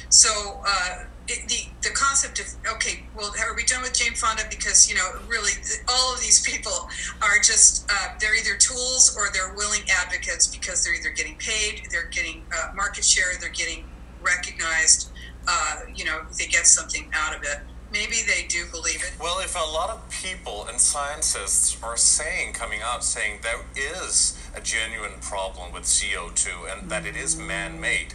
[0.08, 4.42] So uh, it, the the concept of okay, well, are we done with Jane Fonda?
[4.50, 5.52] Because you know, really,
[5.88, 6.88] all of these people
[7.22, 11.82] are just uh, they're either tools or they're willing advocates because they're either getting paid,
[11.90, 13.85] they're getting uh, market share, they're getting
[14.20, 15.12] recognized
[15.46, 17.59] uh, you know, they get something out of it.
[17.92, 19.12] Maybe they do believe it.
[19.20, 24.38] Well, if a lot of people and scientists are saying, coming out saying there is
[24.57, 28.14] a genuine problem with CO2 and that it is man made,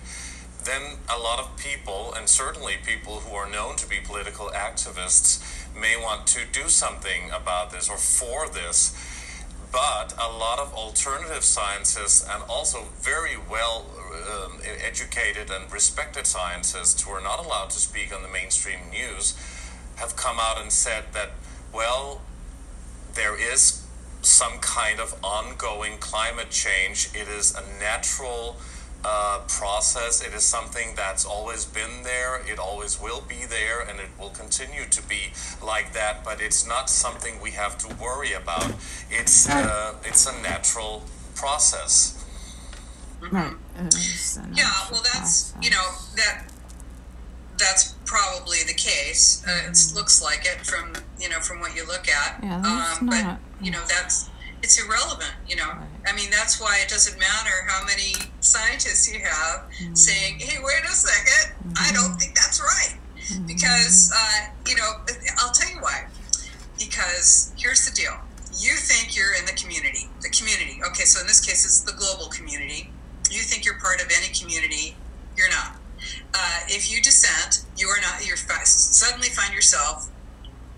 [0.63, 5.41] then a lot of people, and certainly people who are known to be political activists,
[5.79, 8.95] may want to do something about this or for this.
[9.71, 13.85] But a lot of alternative scientists and also very well
[14.31, 19.35] um, educated and respected scientists who are not allowed to speak on the mainstream news
[19.97, 21.31] have come out and said that,
[21.73, 22.21] well,
[23.13, 23.83] there is
[24.21, 27.09] some kind of ongoing climate change.
[27.13, 28.57] It is a natural
[29.05, 30.21] uh, process.
[30.25, 32.41] It is something that's always been there.
[32.45, 35.33] It always will be there, and it will continue to be
[35.63, 36.23] like that.
[36.23, 38.73] But it's not something we have to worry about.
[39.09, 41.03] It's uh, it's a natural
[41.35, 42.13] process.
[43.31, 43.53] Right.
[43.79, 45.55] It's Yeah, well, that's process.
[45.61, 46.43] you know that
[47.57, 49.43] that's probably the case.
[49.47, 52.39] Uh, it looks like it from you know from what you look at.
[52.43, 54.29] Yeah, um, but not- you know that's
[54.63, 55.33] it's irrelevant.
[55.47, 55.71] You know.
[56.07, 59.95] I mean that's why it doesn't matter how many scientists you have Mm-hmm.
[59.95, 63.45] saying, "Hey, wait a 2nd I don't think that's right," Mm-hmm.
[63.45, 64.89] because uh, you know
[65.39, 66.07] I'll tell you why.
[66.77, 68.13] Because here's the deal.
[68.59, 70.09] You think you're in the community.
[70.21, 70.79] The community.
[70.89, 72.89] Okay, so in this case, it's the global community.
[73.29, 74.95] You think you're part of any community.
[75.35, 75.75] You're not.
[76.33, 78.25] Uh, if you dissent, you are not.
[78.25, 80.09] You're suddenly find yourself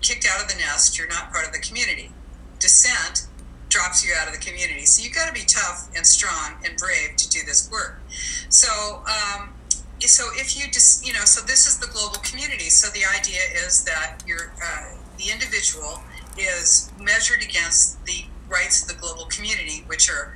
[0.00, 0.98] kicked out of the nest.
[0.98, 2.10] You're not part of the community.
[2.58, 3.26] Dissent
[3.70, 4.84] drops you out of the community.
[4.84, 8.02] So you've got to be tough and strong and brave to do this work.
[8.50, 9.54] So, um,
[10.00, 12.68] so if you just, you know, so this is the global community.
[12.68, 16.02] So the idea is that you're, uh, the individual
[16.36, 20.34] is measured against the rights of the global community, which are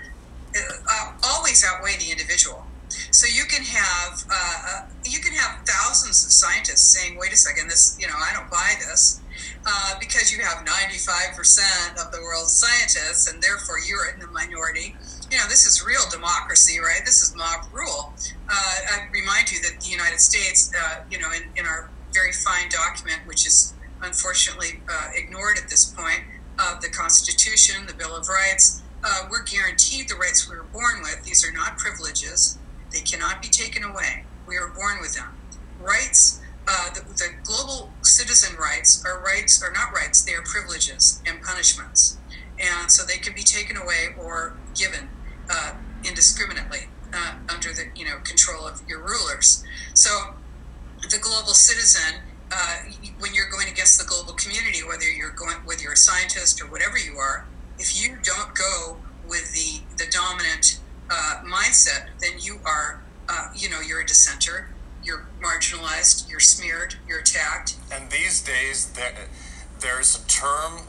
[0.56, 2.64] uh, always outweigh the individual.
[3.10, 7.36] So you can have uh, uh, you can have thousands of scientists saying, "Wait a
[7.36, 9.20] second, this you know I don't buy this,"
[9.66, 14.20] uh, because you have ninety five percent of the world's scientists, and therefore you're in
[14.20, 14.96] the minority.
[15.30, 17.00] You know, this is real democracy, right?
[17.04, 18.12] This is mob rule.
[18.48, 22.32] Uh, I remind you that the United States, uh, you know, in, in our very
[22.32, 26.20] fine document, which is unfortunately uh, ignored at this point,
[26.58, 31.02] of the Constitution, the Bill of Rights, uh, we're guaranteed the rights we were born
[31.02, 31.24] with.
[31.24, 32.58] These are not privileges.
[32.90, 34.24] They cannot be taken away.
[34.46, 35.36] We are born with them.
[35.80, 40.24] Rights, uh, the, the global citizen rights are rights are not rights.
[40.24, 42.18] They are privileges and punishments,
[42.58, 45.08] and so they can be taken away or given
[45.50, 45.74] uh,
[46.04, 49.62] indiscriminately uh, under the you know control of your rulers.
[49.94, 50.34] So
[51.10, 52.76] the global citizen uh,
[53.18, 56.66] when you're going against the global community, whether you're going whether you're a scientist or
[56.66, 57.46] whatever you are,
[57.78, 58.96] if you don't go
[59.28, 63.02] with the the dominant uh, mindset, then you are
[63.56, 64.68] you know you're a dissenter,
[65.04, 67.76] you're marginalized, you're smeared, you're attacked.
[67.92, 69.28] And these days, there,
[69.80, 70.82] there's a term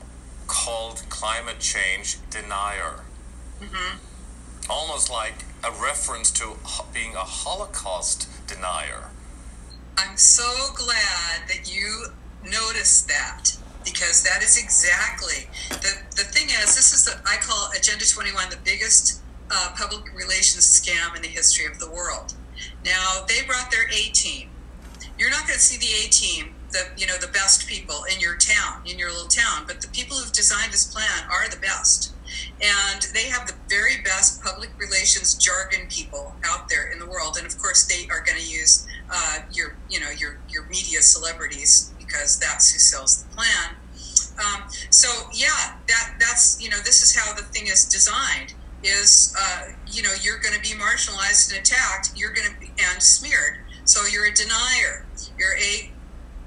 [0.47, 3.04] called climate change denier.
[4.69, 6.56] Almost like a reference to
[6.93, 9.10] being a Holocaust denier.
[9.97, 12.08] I'm so glad that you
[12.43, 17.71] noticed that because that is exactly the the thing is this is the I call
[17.78, 22.34] Agenda 21 the biggest uh, public relations scam in the history of the world.
[22.84, 24.50] Now they brought their A team.
[25.18, 28.20] You're not going to see the A team, the you know the best people in
[28.20, 31.58] your town, in your little town, but the people who've designed this plan are the
[31.58, 32.12] best.
[32.62, 37.38] And they have the very best public relations jargon people out there in the world,
[37.38, 41.02] and of course they are going to use uh, your you know your your media
[41.02, 43.76] celebrities because that's who sells the plan.
[44.39, 48.54] Um, so yeah, that that's you know this is how the thing is designed.
[48.86, 52.12] Is uh, you know you're going to be marginalized and attacked.
[52.15, 53.58] You're going to be and smeared.
[53.86, 55.06] So you're a denier.
[55.38, 55.91] You're a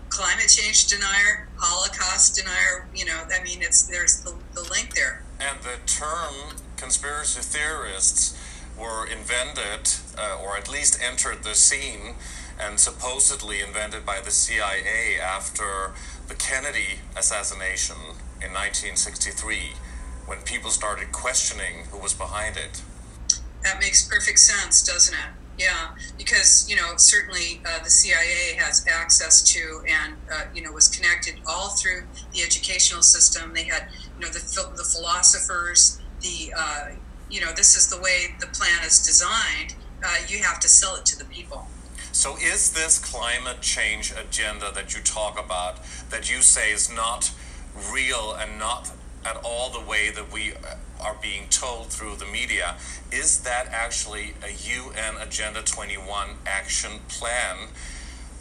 [0.09, 2.89] climate change denier, Holocaust denier.
[2.95, 5.25] You know, I mean, it's there's the, the link there.
[5.41, 8.37] And the term conspiracy theorists
[8.79, 12.15] were invented, uh, or at least entered the scene,
[12.59, 15.93] and supposedly invented by the CIA after
[16.29, 17.97] the Kennedy assassination
[18.41, 19.73] in 1963,
[20.29, 22.83] when people started questioning who was behind it.
[23.65, 25.31] That makes perfect sense, doesn't it?
[25.59, 30.71] Yeah, because you know certainly uh, the CIA has access to and uh, you know
[30.71, 33.55] was connected all through the educational system.
[33.55, 36.91] They had you know the the philosophers, the uh,
[37.29, 39.75] you know this is the way the plan is designed.
[40.05, 41.67] Uh, you have to sell it to the people.
[42.13, 47.33] So, is this climate change agenda that you talk about, that you say is not
[47.93, 48.93] real and not
[49.25, 52.77] at all the way that we uh, are being told through the media,
[53.13, 57.69] is that actually a UN Agenda 21 action plan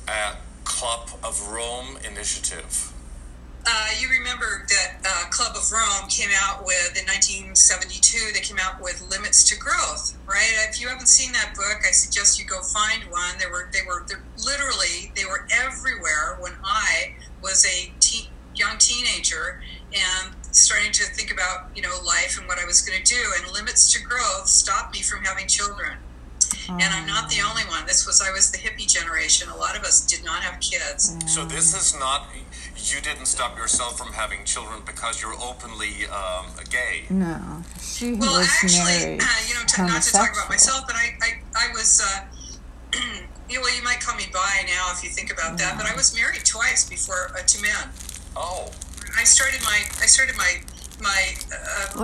[0.08, 2.94] uh, Club of Rome initiative?
[3.70, 8.32] Uh, you remember that uh, Club of Rome came out with in 1972.
[8.34, 10.56] They came out with Limits to Growth, right?
[10.70, 13.36] If you haven't seen that book, I suggest you go find one.
[13.40, 14.06] They were they were
[14.46, 19.62] literally they were everywhere when I was a teen, young teenager
[19.92, 23.22] and starting to think about you know life and what I was going to do.
[23.38, 25.98] And Limits to Growth stopped me from having children.
[26.70, 27.86] And I'm not the only one.
[27.86, 29.50] This was I was the hippie generation.
[29.50, 31.16] A lot of us did not have kids.
[31.26, 32.28] So this is not
[32.76, 37.06] you didn't stop yourself from having children because you're openly um, gay.
[37.10, 39.22] No, she Well, was actually, married.
[39.24, 42.26] uh, you know, to, not to talk about myself, but I, I, I was, uh,
[43.50, 45.86] you know, well, you might call me bi now if you think about that, but
[45.86, 47.90] I was married twice before uh, to men.
[48.36, 48.72] Oh,
[49.16, 50.62] I started my, I started my,
[51.00, 51.22] my,
[51.54, 52.02] uh,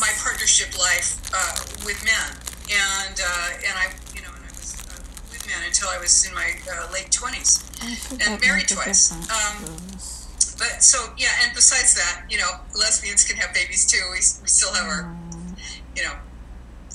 [0.00, 2.28] my partnership life uh, with men,
[2.70, 5.00] and uh, and I, you know, and I was uh,
[5.32, 7.64] with men until I was in my uh, late twenties.
[8.20, 9.12] And married twice.
[9.12, 9.64] Um,
[10.56, 14.00] But so yeah, and besides that, you know, lesbians can have babies too.
[14.12, 15.58] We, we still have our, Mm,
[15.96, 16.14] you know,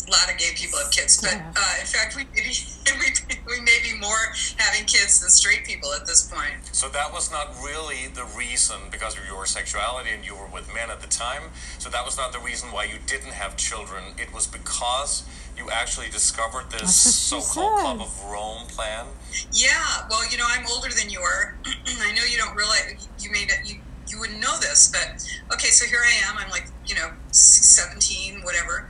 [0.09, 1.53] a lot of gay people have kids, but Yeah.
[1.55, 2.49] uh, in fact, we maybe
[2.99, 6.55] we, we may be more having kids than straight people at this point.
[6.71, 10.73] so that was not really the reason because of your sexuality and you were with
[10.73, 11.43] men at the time.
[11.77, 14.03] So that was not the reason why you didn't have children.
[14.17, 15.23] It was because
[15.55, 19.05] you actually discovered this That's what she so-called Club of Rome plan.
[19.51, 21.55] Yeah, well, you know, I'm older than you are.
[21.65, 23.75] I know you don't realize you may not, you
[24.09, 26.35] you wouldn't know this, but okay, so here I am.
[26.39, 28.89] I'm like, you know, 17, whatever,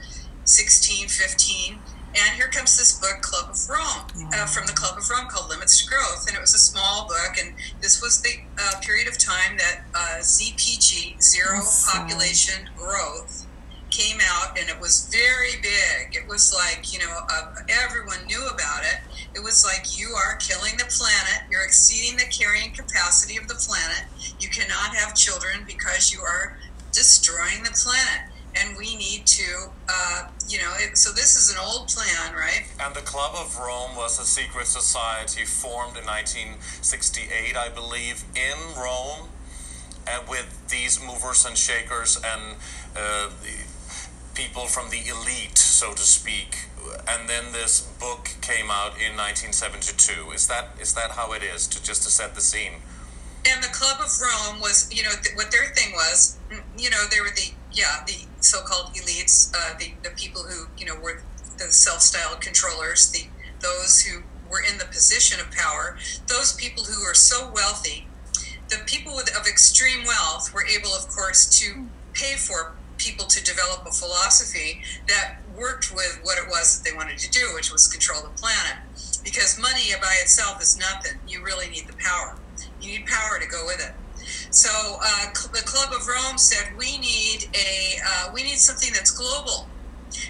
[0.49, 1.77] 16, 15.
[2.15, 5.47] And here comes this book, Club of Rome, uh, from the Club of Rome called
[5.49, 6.25] Limits to Growth.
[6.27, 7.37] And it was a small book.
[7.39, 11.61] And this was the uh, period of time that uh, ZPG, Zero.
[11.93, 13.45] Population Growth,
[13.91, 14.57] came out.
[14.57, 16.15] And it was very big.
[16.17, 17.53] It was like, you know, uh,
[17.85, 19.05] everyone knew about it.
[19.35, 21.45] It was like, you are killing the planet.
[21.51, 24.05] You're exceeding the carrying capacity of the planet.
[24.39, 26.57] You cannot have children because you are
[26.91, 28.28] destroying the planet.
[28.55, 32.65] And we need to, uh, you know, it, so this is an old plan, right?
[32.79, 38.57] And the Club of Rome was a secret society formed in 1968, I believe, in
[38.75, 39.29] Rome,
[40.07, 42.55] and with these movers and shakers and
[42.95, 43.29] uh,
[44.33, 46.65] people from the elite, so to speak.
[47.07, 50.31] And then this book came out in 1972.
[50.31, 51.67] Is that is that how it is?
[51.67, 52.81] To just to set the scene.
[53.47, 56.89] And the Club of Rome was, you know, th- what their thing was, mm, you
[56.89, 60.95] know, they were the, yeah, the so-called elites, uh, the, the people who, you know,
[60.95, 61.23] were
[61.57, 63.27] the self-styled controllers, the
[63.61, 65.97] those who were in the position of power,
[66.27, 68.07] those people who are so wealthy,
[68.69, 73.43] the people with, of extreme wealth were able, of course, to pay for people to
[73.43, 77.71] develop a philosophy that worked with what it was that they wanted to do, which
[77.71, 78.77] was control the planet.
[79.23, 81.19] Because money by itself is nothing.
[81.27, 82.37] You really need the power.
[82.81, 83.93] You need power to go with it.
[84.51, 84.69] So
[85.03, 89.67] uh, the Club of Rome said we need a uh, we need something that's global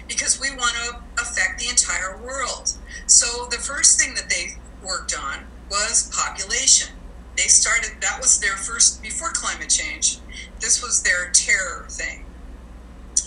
[0.08, 2.72] because we want to affect the entire world.
[3.06, 6.94] So the first thing that they worked on was population.
[7.36, 10.18] They started that was their first before climate change.
[10.60, 12.26] This was their terror thing.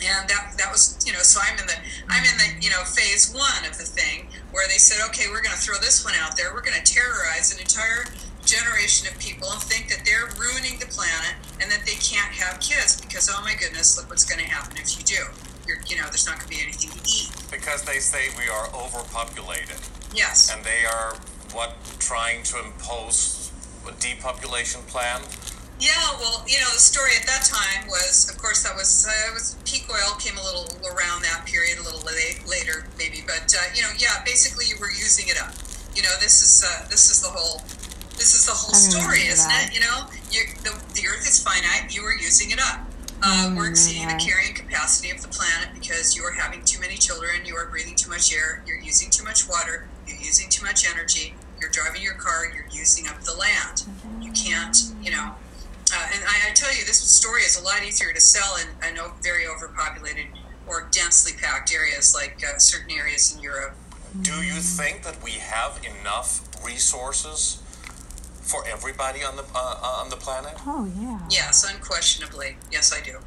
[0.04, 1.78] And that that was you know so I'm in the
[2.10, 5.42] I'm in the you know phase one of the thing where they said okay we're
[5.42, 8.06] going to throw this one out there we're going to terrorize an entire
[8.46, 12.60] generation of people and think that they're ruining the planet and that they can't have
[12.60, 15.22] kids because oh my goodness look what's going to happen if you do
[15.68, 18.50] you're you know there's not going to be anything to eat Because they say we
[18.50, 19.80] are overpopulated.
[20.14, 21.16] yes And they are
[21.54, 23.52] what trying to impose
[23.88, 25.22] a depopulation plan.
[25.80, 29.30] Yeah, well, you know, the story at that time was, of course, that was uh,
[29.30, 33.22] it was peak oil came a little around that period, a little late, later maybe,
[33.28, 35.52] but uh, you know, yeah, basically you were using it up.
[35.96, 37.60] You know, this is uh, this is the whole
[38.24, 39.68] this is the whole story, isn't that.
[39.68, 39.76] it?
[39.76, 41.94] You know, you the, the Earth is finite.
[41.94, 42.88] You are using it up.
[43.22, 46.96] Uh, we're exceeding the carrying capacity of the planet because you are having too many
[46.96, 47.44] children.
[47.44, 48.64] You are breathing too much air.
[48.66, 49.90] You're using too much water.
[50.08, 51.36] You're using too much energy.
[51.60, 52.46] You're driving your car.
[52.48, 53.84] You're using up the land.
[54.22, 55.36] You can't, you know.
[55.92, 58.68] Uh, and I, I tell you, this story is a lot easier to sell in,
[58.82, 60.28] I know, very overpopulated
[60.66, 63.76] or densely packed areas like uh, certain areas in Europe.
[64.22, 67.63] Do you think that we have enough resources
[68.54, 70.54] for everybody on the uh, on the planet?
[70.68, 71.20] Oh yeah.
[71.30, 72.58] Yes, unquestionably.
[72.72, 73.18] Yes, I do.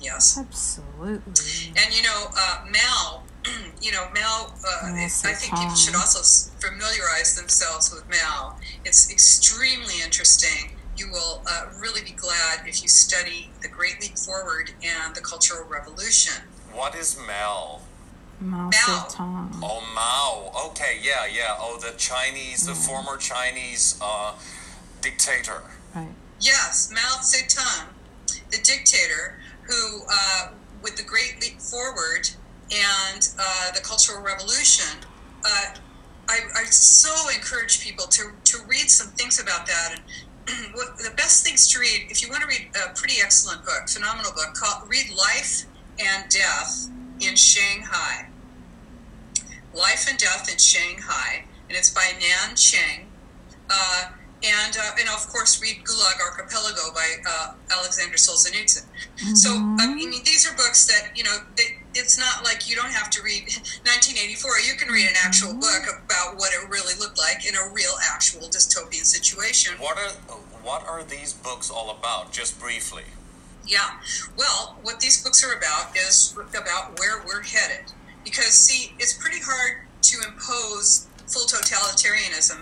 [0.00, 0.38] Yes.
[0.38, 1.70] Absolutely.
[1.76, 3.24] And you know, uh, Mal,
[3.82, 6.22] you know, Mal, uh, Yes, I think people should also
[6.58, 8.58] familiarize themselves with Mal.
[8.86, 10.76] It's extremely interesting.
[10.96, 15.20] You will uh, really be glad if you study The Great Leap Forward and the
[15.20, 16.42] Cultural Revolution.
[16.72, 17.81] What is Mel?
[18.40, 18.70] Mao Mao.
[18.70, 19.50] Zedong.
[19.62, 20.68] Oh, Mao.
[20.70, 21.56] okay, yeah, yeah.
[21.58, 24.34] Oh, the Chinese, the former Chinese uh,
[25.00, 25.62] dictator.
[25.94, 26.08] Right.
[26.40, 27.88] Yes, Mao Zedong,
[28.50, 30.48] the dictator who, uh,
[30.82, 32.30] with the Great Leap Forward
[32.72, 34.98] and uh, the Cultural Revolution,
[35.44, 35.74] uh,
[36.28, 40.00] I, I so encourage people to, to read some things about that.
[40.48, 43.64] And what, the best things to read, if you want to read a pretty excellent
[43.64, 45.64] book, phenomenal book, called, read Life
[45.98, 46.88] and Death
[47.22, 48.28] in Shanghai.
[49.74, 53.06] Life and Death in Shanghai, and it's by Nien Cheng.
[53.70, 54.12] Uh,
[54.44, 58.84] and uh, and of course read Gulag Archipelago by uh, Alexander Solzhenitsyn.
[58.84, 59.34] Mm-hmm.
[59.34, 61.38] So I mean, these are books that you know.
[61.56, 63.42] They, it's not like you don't have to read
[63.84, 64.50] 1984.
[64.66, 65.60] You can read an actual mm-hmm.
[65.60, 69.74] book about what it really looked like in a real, actual dystopian situation.
[69.78, 70.10] What are
[70.62, 72.32] what are these books all about?
[72.32, 73.04] Just briefly.
[73.66, 74.00] Yeah.
[74.36, 77.92] Well, what these books are about is about where we're headed.
[78.24, 82.60] Because see, it's pretty hard to impose full totalitarianism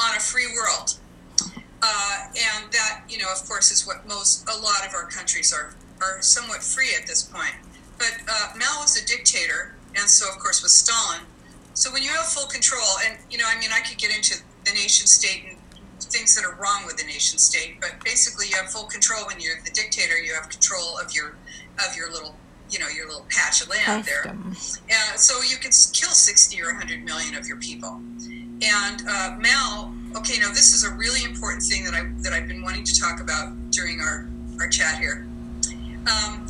[0.00, 0.98] on a free world.
[1.82, 5.52] Uh, and that, you know, of course, is what most, a lot of our countries
[5.52, 7.54] are, are somewhat free at this point.
[7.98, 11.20] But uh, Mao was a dictator, and so, of course, was Stalin.
[11.74, 14.42] So when you have full control, and, you know, I mean, I could get into
[14.64, 15.53] the nation state and
[16.14, 19.40] things that are wrong with the nation state, but basically you have full control when
[19.40, 21.34] you're the dictator, you have control of your,
[21.82, 22.36] of your little
[22.70, 24.24] you know your little patch of land there.
[24.26, 28.00] Uh, so you can kill 60 or 100 million of your people.
[28.62, 32.48] And uh, Mao, okay, now this is a really important thing that I that I've
[32.48, 34.26] been wanting to talk about during our
[34.60, 35.26] our chat here.
[36.06, 36.46] Um,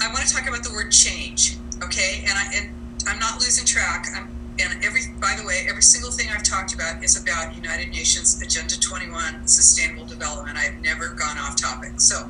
[0.00, 2.24] I want to talk about the word change, okay?
[2.28, 2.74] And I and
[3.08, 4.06] I'm not losing track.
[4.14, 4.28] I'm,
[4.60, 8.40] and every by the way, every single thing I've talked about is about United Nations
[8.42, 10.56] Agenda 21 Sustainable Development.
[10.56, 12.00] I've never gone off topic.
[12.00, 12.24] So,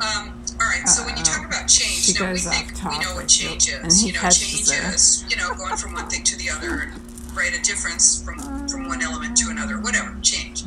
[0.00, 0.86] um, all right.
[0.86, 4.04] So when you talk about change, now we think we know what change is.
[4.04, 6.92] You know, change is you know going from one thing to the other
[7.34, 7.58] right?
[7.58, 10.64] A difference from, from one element to another, whatever, change.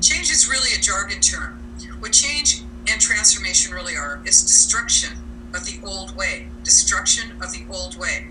[0.00, 1.58] Change is really a jargon term.
[1.98, 5.18] What change and transformation really are is destruction
[5.54, 8.28] of the old way, destruction of the old way.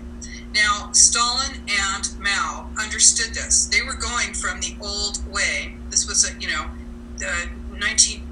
[0.54, 3.66] Now, Stalin and Mao understood this.
[3.66, 5.74] They were going from the old way.
[5.90, 6.66] This was a, you know,
[7.18, 7.48] the
[7.78, 8.22] 19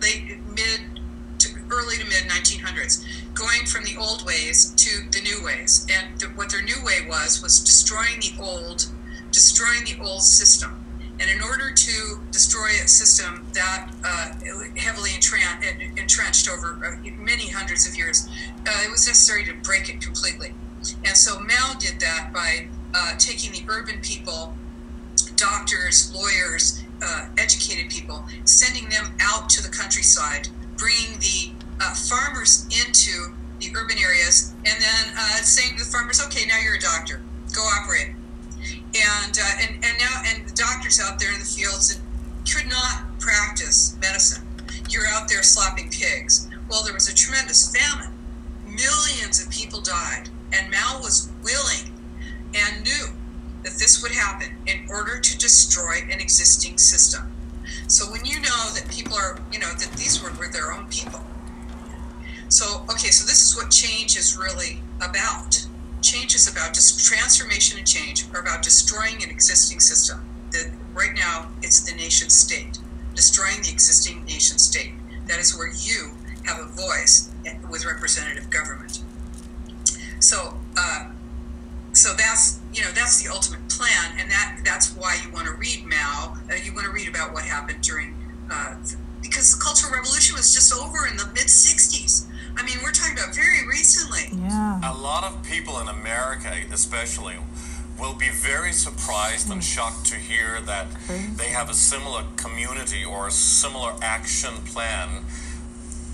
[0.00, 1.00] late mid
[1.38, 3.04] to early to mid 1900s,
[3.34, 5.86] going from the old ways to the new ways.
[5.90, 8.86] And what their new way was was destroying the old,
[9.30, 10.82] destroying the old system.
[11.18, 14.32] And in order to destroy a system that uh,
[14.76, 15.10] heavily
[15.96, 18.28] entrenched over uh, many hundreds of years,
[18.66, 20.52] uh, it was necessary to break it completely.
[21.04, 24.54] And so Mao did that by uh, taking the urban people,
[25.36, 32.64] doctors, lawyers, uh, educated people, sending them out to the countryside, bringing the uh, farmers
[32.64, 36.80] into the urban areas and then uh, saying to the farmers, okay, now you're a
[36.80, 37.20] doctor,
[37.54, 38.14] go operate.
[38.96, 42.00] And, uh, and, and now, and the doctors out there in the fields that
[42.50, 44.46] could not practice medicine.
[44.88, 46.48] You're out there slapping pigs.
[46.70, 48.12] Well, there was a tremendous famine.
[48.64, 50.28] Millions of people died.
[50.52, 51.92] And Mao was willing
[52.54, 53.08] and knew
[53.64, 57.32] that this would happen in order to destroy an existing system.
[57.88, 60.86] So when you know that people are, you know, that these were, were their own
[60.86, 61.20] people,
[62.48, 65.66] so, okay, so this is what change is really about.
[66.00, 70.20] Change is about just transformation and change are about destroying an existing system.
[70.52, 72.78] The, right now, it's the nation state,
[73.14, 74.92] destroying the existing nation state.
[75.26, 76.12] That is where you
[76.44, 77.30] have a voice
[77.68, 79.02] with representative government.
[80.20, 81.10] So, uh,
[81.92, 85.54] so that's you know that's the ultimate plan, and that that's why you want to
[85.54, 86.36] read Mao.
[86.50, 88.14] Uh, you want to read about what happened during
[88.50, 88.76] uh,
[89.22, 92.26] because the Cultural Revolution was just over in the mid '60s.
[92.56, 94.28] I mean, we're talking about very recently.
[94.32, 94.80] Yeah.
[94.82, 97.36] A lot of people in America, especially,
[97.98, 100.86] will be very surprised and shocked to hear that
[101.36, 105.24] they have a similar community or a similar action plan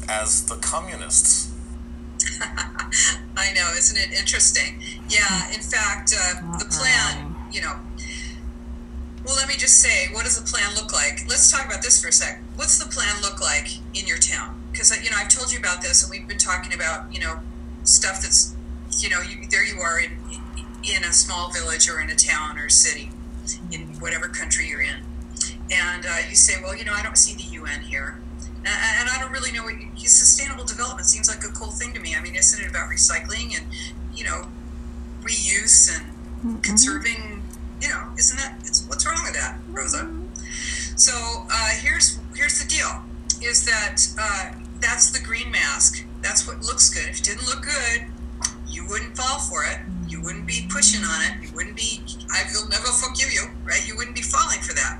[0.08, 1.51] as the communists.
[3.36, 4.82] I know, isn't it interesting?
[5.08, 7.76] Yeah, in fact, uh, the plan, you know,
[9.24, 11.24] well, let me just say, what does the plan look like?
[11.28, 12.42] Let's talk about this for a sec.
[12.56, 14.62] What's the plan look like in your town?
[14.72, 17.40] because you know I've told you about this, and we've been talking about you know
[17.84, 18.54] stuff that's
[18.98, 20.12] you know you, there you are in
[20.82, 23.10] in a small village or in a town or city
[23.70, 25.04] in whatever country you're in,
[25.70, 28.20] and uh, you say, well, you know, I don't see the UN here,
[28.66, 32.00] and, I don't really know what you, sustainable development seems like a cool thing to
[32.00, 32.14] me.
[32.14, 33.66] I mean, isn't it about recycling and
[34.14, 34.46] you know
[35.22, 36.06] reuse and
[36.38, 36.60] mm-hmm.
[36.60, 37.42] conserving?
[37.80, 40.08] You know, isn't that what's wrong with that, Rosa?
[40.96, 41.12] So
[41.50, 43.02] uh, here's here's the deal:
[43.42, 46.04] is that uh, that's the green mask.
[46.22, 47.08] That's what looks good.
[47.08, 48.06] If it didn't look good,
[48.68, 49.78] you wouldn't fall for it.
[50.08, 51.42] You wouldn't be pushing on it.
[51.42, 52.00] You wouldn't be,
[52.32, 53.86] I will never forgive you, right?
[53.86, 54.98] You wouldn't be falling for that.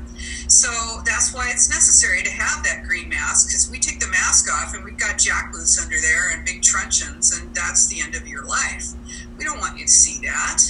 [0.48, 0.68] So
[1.04, 4.74] that's why it's necessary to have that green mask because we take the mask off
[4.74, 8.26] and we've got jack boots under there and big truncheons, and that's the end of
[8.26, 8.92] your life.
[9.38, 10.62] We don't want you to see that.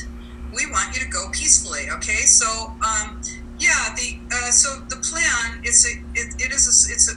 [0.55, 1.91] We want you to go peacefully.
[1.97, 2.47] Okay, so
[2.81, 3.21] um,
[3.59, 7.17] yeah, the uh, so the plan it's a it, it is a, it's a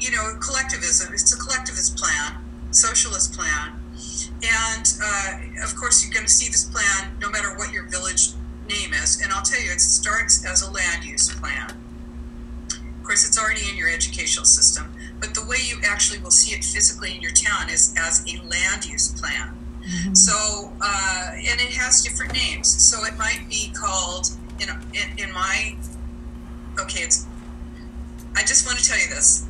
[0.00, 1.12] you know collectivism.
[1.12, 2.38] It's a collectivist plan,
[2.70, 3.72] socialist plan,
[4.42, 8.32] and uh, of course you're going to see this plan no matter what your village
[8.68, 9.20] name is.
[9.22, 11.70] And I'll tell you, it starts as a land use plan.
[12.70, 16.54] Of course, it's already in your educational system, but the way you actually will see
[16.54, 19.56] it physically in your town is as a land use plan.
[19.82, 20.14] Mm-hmm.
[20.14, 22.68] So, uh, and it has different names.
[22.82, 25.76] So it might be called, in, in, in my,
[26.80, 27.26] okay, it's,
[28.34, 29.46] I just want to tell you this.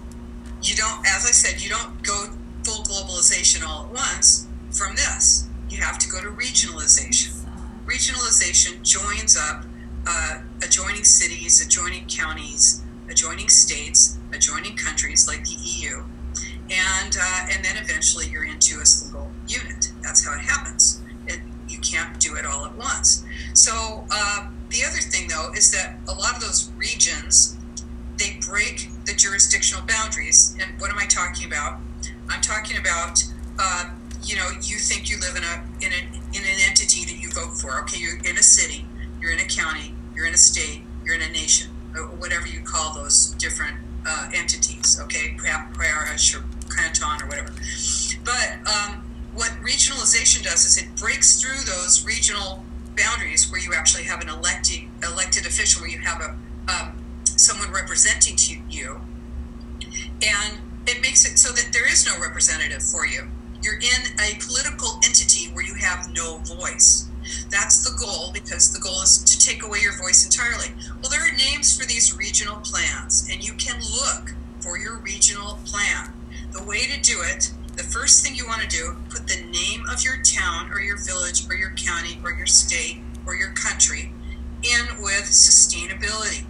[0.63, 2.31] You don't, as I said, you don't go
[2.65, 5.49] full globalization all at once from this.
[5.71, 7.44] You have to go to regionalization
[7.87, 9.65] regionalization joins up
[10.07, 16.05] uh, adjoining cities, adjoining counties, adjoining states, adjoining countries like the EU,
[16.71, 19.93] and uh, and then eventually you're into a single unit.
[20.03, 21.01] That's how it happens.
[21.27, 23.25] It, you can't do it all at once.
[23.55, 27.57] So uh, the other thing, though, is that a lot of those regions
[28.19, 30.57] they break the jurisdictional boundaries.
[30.61, 31.81] And what am I talking about?
[32.29, 33.25] I'm talking about
[33.59, 33.91] uh,
[34.25, 37.57] you know you think you live in a in an in an entity that vote
[37.59, 37.81] for.
[37.83, 38.87] Okay, you're in a city,
[39.21, 42.61] you're in a county, you're in a state, you're in a nation, or whatever you
[42.61, 43.77] call those different
[44.07, 44.99] uh, entities.
[45.03, 46.45] Okay, parish or
[46.77, 47.53] canton or whatever.
[48.25, 49.05] But um,
[49.35, 52.65] what regionalization does is it breaks through those regional
[52.97, 56.37] boundaries where you actually have an elected elected official, where you have a
[56.73, 59.01] um, someone representing to you,
[59.83, 63.23] and it makes it so that there is no representative for you.
[63.63, 67.09] You're in a political entity where you have no voice.
[67.51, 70.75] That's the goal because the goal is to take away your voice entirely.
[71.01, 75.59] Well, there are names for these regional plans, and you can look for your regional
[75.65, 76.13] plan.
[76.53, 79.85] The way to do it, the first thing you want to do, put the name
[79.91, 84.13] of your town or your village or your county or your state or your country
[84.63, 86.45] in with sustainability.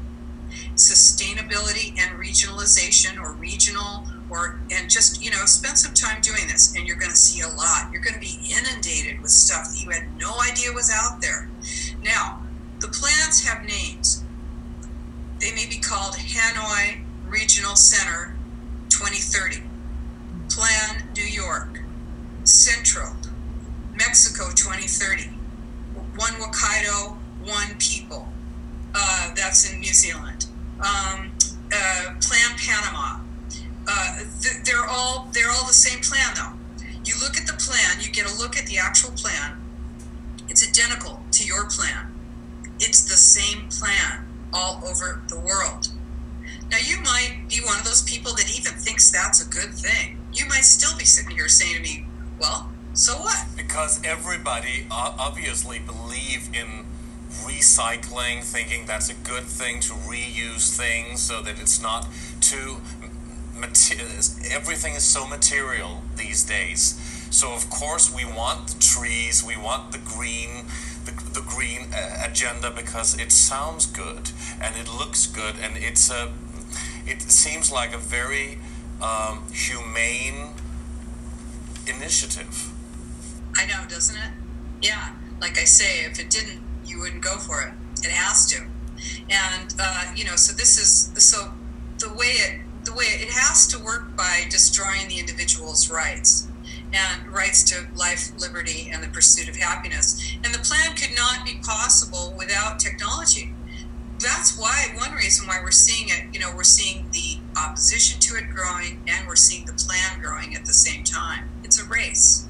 [0.75, 4.05] Sustainability and regionalization or regional
[4.70, 7.49] and just you know spend some time doing this and you're going to see a
[7.49, 7.91] lot.
[7.93, 11.49] You're going to be inundated with stuff that you had no idea was out there.
[12.03, 12.43] Now
[12.80, 14.24] the plans have names.
[15.41, 18.35] They may be called hanoi regional center
[18.91, 19.62] 2030
[20.49, 21.80] plan new york
[22.45, 23.16] central
[23.97, 25.35] mexico 2030
[26.16, 28.28] one Waikato, one people
[28.95, 30.47] uh, that's in new zealand.
[30.78, 31.32] Um,
[31.72, 33.24] uh, plan panama
[33.87, 34.18] uh,
[34.64, 36.85] they're all they're all the same plan though.
[37.05, 39.57] You look at the plan, you get a look at the actual plan.
[40.49, 42.12] It's identical to your plan.
[42.80, 45.89] It's the same plan all over the world.
[46.70, 50.18] Now you might be one of those people that even thinks that's a good thing.
[50.32, 52.07] You might still be sitting here saying to me,
[52.39, 56.87] "Well, so what?" Because everybody obviously believe in
[57.43, 62.07] recycling, thinking that's a good thing to reuse things so that it's not
[62.41, 62.80] too
[64.51, 67.01] everything is so material these days.
[67.31, 70.67] So of course we want the trees, we want the green,
[71.05, 76.11] the, the green uh, agenda because it sounds good and it looks good and it's
[76.11, 76.33] a,
[77.07, 78.59] it seems like a very
[79.03, 80.55] um, humane
[81.87, 82.71] initiative.
[83.57, 84.31] I know, doesn't it?
[84.83, 85.11] Yeah,
[85.41, 87.73] like I say, if it didn't, you wouldn't go for it.
[88.05, 88.65] It has to,
[89.31, 91.53] and uh, you know, so this is so
[91.99, 92.61] the way it
[92.97, 96.49] way it has to work by destroying the individual's rights
[96.92, 100.36] and rights to life, liberty, and the pursuit of happiness.
[100.45, 103.53] And the plan could not be possible without technology.
[104.20, 108.36] That's why one reason why we're seeing it, you know, we're seeing the opposition to
[108.36, 111.49] it growing and we're seeing the plan growing at the same time.
[111.64, 112.47] It's a race.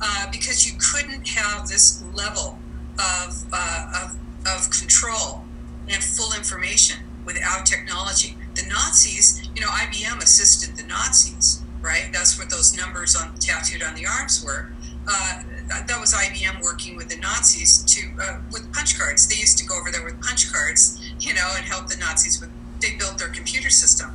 [0.00, 2.58] Uh, because you couldn't have this level
[2.98, 4.16] of, uh, of,
[4.46, 5.44] of control
[5.88, 12.10] and full information without technology the Nazis, you know, IBM assisted the Nazis, right?
[12.12, 14.72] That's what those numbers on tattooed on the arms were.
[15.06, 19.28] Uh, that was IBM working with the Nazis to uh, with punch cards.
[19.28, 22.40] They used to go over there with punch cards, you know, and help the Nazis
[22.40, 22.50] with.
[22.80, 24.10] They built their computer system,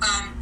[0.00, 0.32] um,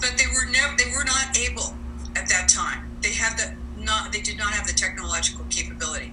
[0.00, 0.76] but they were never.
[0.76, 1.74] They were not able
[2.14, 2.90] at that time.
[3.02, 4.12] They had the not.
[4.12, 6.12] They did not have the technological capability.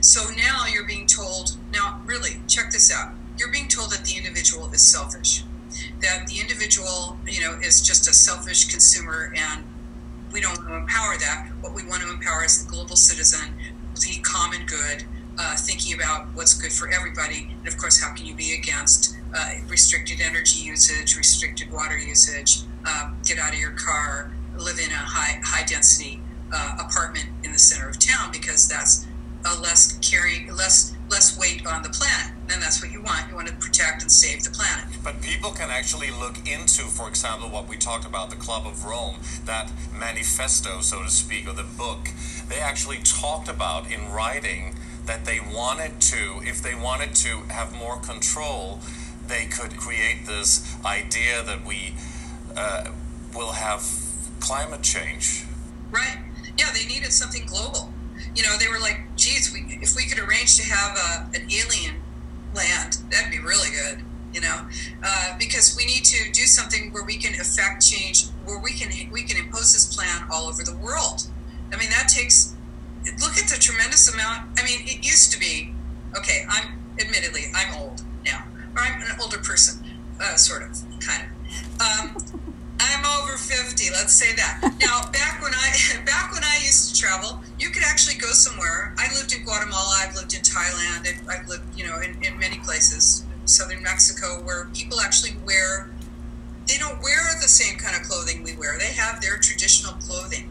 [0.00, 1.56] So now you're being told.
[1.72, 3.14] Now, really, check this out.
[3.38, 5.44] You're being told that the individual is selfish
[6.00, 9.64] that the individual, you know, is just a selfish consumer and
[10.32, 11.48] we don't want to empower that.
[11.60, 13.54] What we want to empower is the global citizen
[14.00, 15.04] the common good,
[15.38, 19.16] uh, thinking about what's good for everybody, and of course, how can you be against
[19.34, 24.90] uh, restricted energy usage, restricted water usage, um, get out of your car, live in
[24.90, 26.20] a high high density
[26.52, 29.06] uh, apartment in the center of town because that's
[29.46, 32.32] a less carrying less less weight on the planet.
[32.52, 33.28] And that's what you want.
[33.28, 34.84] You want to protect and save the planet.
[35.04, 38.84] But people can actually look into, for example, what we talked about, the Club of
[38.84, 42.08] Rome, that manifesto, so to speak, or the book.
[42.48, 44.74] They actually talked about in writing
[45.06, 48.80] that they wanted to, if they wanted to have more control,
[49.26, 51.94] they could create this idea that we
[52.56, 52.90] uh,
[53.34, 53.88] will have
[54.40, 55.44] climate change.
[55.90, 56.18] Right.
[56.58, 57.92] Yeah, they needed something global.
[58.34, 61.48] You know, they were like, geez, we, if we could arrange to have a, an
[61.50, 61.96] alien
[62.54, 64.66] land, that'd be really good, you know,
[65.04, 68.90] uh, because we need to do something where we can affect change, where we can
[69.12, 71.26] we can impose this plan all over the world.
[71.72, 72.54] I mean, that takes.
[73.20, 74.48] Look at the tremendous amount.
[74.58, 75.72] I mean, it used to be.
[76.18, 78.44] Okay, I'm admittedly I'm old now,
[78.76, 79.84] or I'm an older person,
[80.20, 80.70] uh, sort of,
[81.00, 81.40] kind of.
[81.80, 82.16] Um,
[82.80, 84.72] I'm over 50, let's say that.
[84.80, 85.68] Now, back when I
[86.06, 88.94] back when I used to travel, you could actually go somewhere.
[88.98, 92.58] I lived in Guatemala, I've lived in Thailand, I've lived, you know, in, in many
[92.60, 95.90] places, southern Mexico, where people actually wear
[96.66, 98.78] they don't wear the same kind of clothing we wear.
[98.78, 100.48] They have their traditional clothing.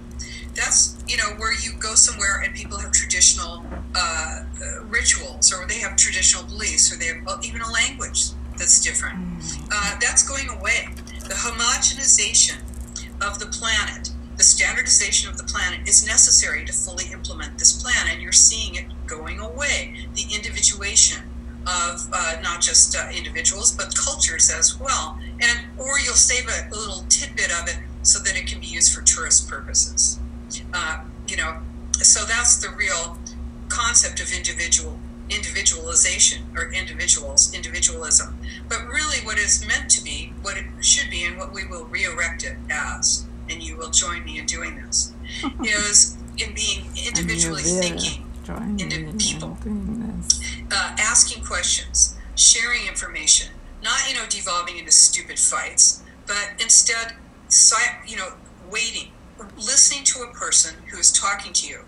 [0.54, 3.64] That's, you know, where you go somewhere and people have traditional
[3.96, 8.82] uh, uh, rituals or they have traditional beliefs or they have even a language that's
[8.82, 9.18] different.
[9.72, 10.90] Uh, that's going away
[11.30, 12.58] the homogenization
[13.22, 18.08] of the planet, the standardization of the planet is necessary to fully implement this plan,
[18.12, 19.94] and you're seeing it going away.
[20.16, 21.24] The individuation
[21.68, 26.76] of uh, not just uh, individuals but cultures as well, and or you'll save a,
[26.76, 30.20] little tidbit of it so that it can be used for tourist purposes.
[30.74, 31.58] Uh, you know,
[31.94, 33.20] so that's the real
[33.68, 34.99] concept of individual
[35.30, 38.38] individualization or individuals, individualism.
[38.68, 41.86] But really, what it's meant to be, what it should be, and what we will
[41.86, 45.14] re erect it as, and you will join me in doing this,
[45.64, 48.26] is in being individually thinking
[48.80, 49.58] into people,
[50.72, 53.50] uh, asking questions, sharing information,
[53.84, 57.14] not, you know, devolving into stupid fights, but instead,
[58.08, 58.34] you know,
[58.72, 59.12] waiting,
[59.58, 61.82] listening to a person who is talking to you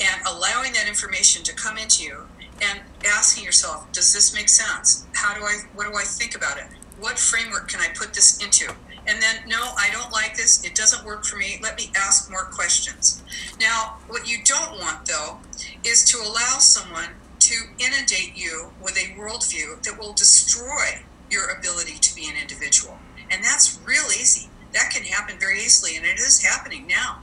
[0.00, 2.26] and allowing that information to come into you
[2.70, 5.06] and asking yourself, does this make sense?
[5.12, 6.66] How do I, what do I think about it?
[7.00, 8.72] What framework can I put this into?
[9.06, 10.64] And then, no, I don't like this.
[10.64, 11.58] It doesn't work for me.
[11.62, 13.22] Let me ask more questions.
[13.60, 15.38] Now, what you don't want, though,
[15.84, 17.10] is to allow someone
[17.40, 22.96] to inundate you with a worldview that will destroy your ability to be an individual.
[23.30, 24.48] And that's real easy.
[24.72, 27.18] That can happen very easily, and it is happening now.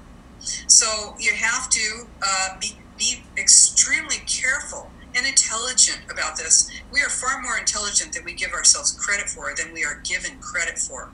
[0.68, 6.70] So you have to uh, be, be extremely careful and intelligent about this.
[6.92, 10.40] We are far more intelligent than we give ourselves credit for than we are given
[10.40, 11.10] credit for.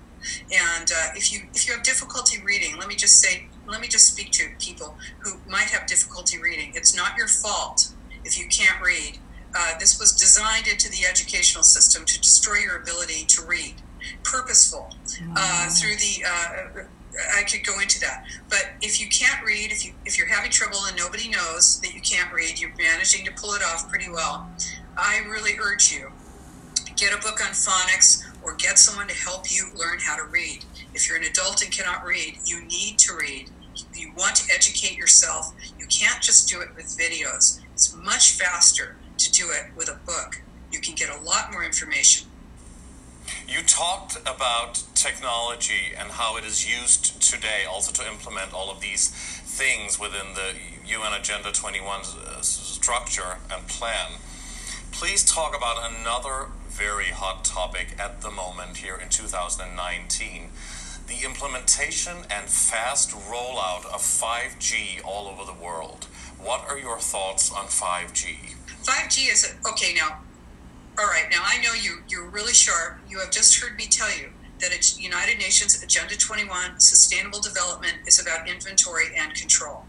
[0.52, 3.88] And uh, if you if you have difficulty reading, let me just say, let me
[3.88, 6.72] just speak to people who might have difficulty reading.
[6.76, 7.94] It's not your fault
[8.26, 9.20] if you can't read.
[9.58, 13.76] Uh, this was designed into the educational system to destroy your ability to read.
[14.24, 14.94] Purposeful
[15.36, 16.84] uh, through the uh,
[17.36, 18.26] I could go into that.
[18.50, 21.94] But if you can't read, if you if you're having trouble and nobody knows that
[21.94, 24.50] you can't read, you're managing to pull it off pretty well.
[24.96, 26.12] I really urge you
[26.98, 30.66] get a book on phonics or get someone to help you learn how to read.
[30.94, 33.52] If you're an adult and cannot read, you need to read.
[33.94, 35.54] You want to educate yourself.
[35.78, 37.60] You can't just do it with videos.
[37.74, 40.42] It's much faster to do it with a book.
[40.72, 42.27] You can get a lot more information.
[43.48, 48.82] You talked about technology and how it is used today also to implement all of
[48.82, 50.54] these things within the
[50.86, 54.12] UN Agenda 21 uh, structure and plan.
[54.92, 60.50] Please talk about another very hot topic at the moment here in 2019
[61.08, 66.06] the implementation and fast rollout of 5G all over the world.
[66.38, 68.56] What are your thoughts on 5G?
[68.84, 70.20] 5G is okay now
[71.00, 72.98] all right, now I know you, you're really sharp.
[73.08, 74.30] You have just heard me tell you
[74.60, 79.86] that it's United Nations Agenda 21 Sustainable Development is about inventory and control.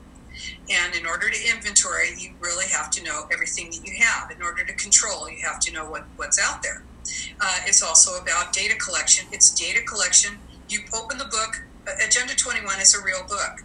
[0.71, 4.31] And in order to inventory, you really have to know everything that you have.
[4.31, 6.83] In order to control, you have to know what, what's out there.
[7.41, 9.27] Uh, it's also about data collection.
[9.33, 10.39] It's data collection.
[10.69, 11.65] You open the book.
[11.87, 13.65] Uh, Agenda 21 is a real book.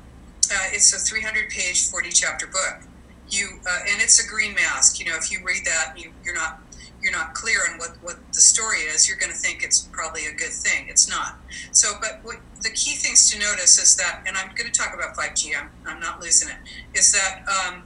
[0.50, 2.88] Uh, it's a 300 page, 40 chapter book.
[3.30, 5.00] You uh, and it's a green mask.
[5.00, 6.62] You know, if you read that, you, you're not
[7.04, 10.26] you're not clear on what, what the story is, you're going to think it's probably
[10.26, 10.88] a good thing.
[10.88, 11.38] It's not.
[11.74, 14.94] So, but what the key things to notice is that, and I'm going to talk
[14.94, 16.56] about 5G, I'm, I'm not losing it,
[16.98, 17.84] is that um,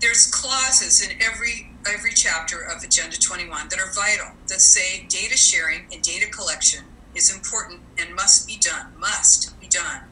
[0.00, 5.36] there's clauses in every every chapter of Agenda 21 that are vital that say data
[5.36, 6.84] sharing and data collection
[7.14, 8.92] is important and must be done.
[8.98, 10.02] Must be done.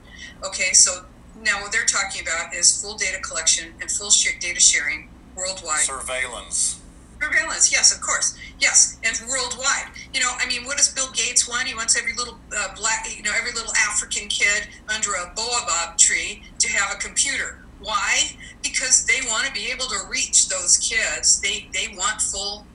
[0.45, 1.05] Okay, so
[1.43, 4.11] now what they're talking about is full data collection and full
[4.41, 5.81] data sharing worldwide.
[5.81, 6.81] Surveillance.
[7.23, 9.91] Surveillance, yes, of course, yes, and worldwide.
[10.13, 11.67] You know, I mean, what does Bill Gates want?
[11.67, 15.97] He wants every little uh, black, you know, every little African kid under a baobab
[15.97, 17.65] tree to have a computer.
[17.81, 18.37] Why?
[18.63, 21.41] Because they want to be able to reach those kids.
[21.41, 22.67] They they want full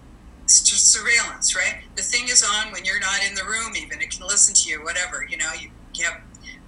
[0.47, 1.81] surveillance, right?
[1.95, 3.73] The thing is on when you're not in the room.
[3.75, 5.25] Even it can listen to you, whatever.
[5.29, 6.21] You know, you, you have.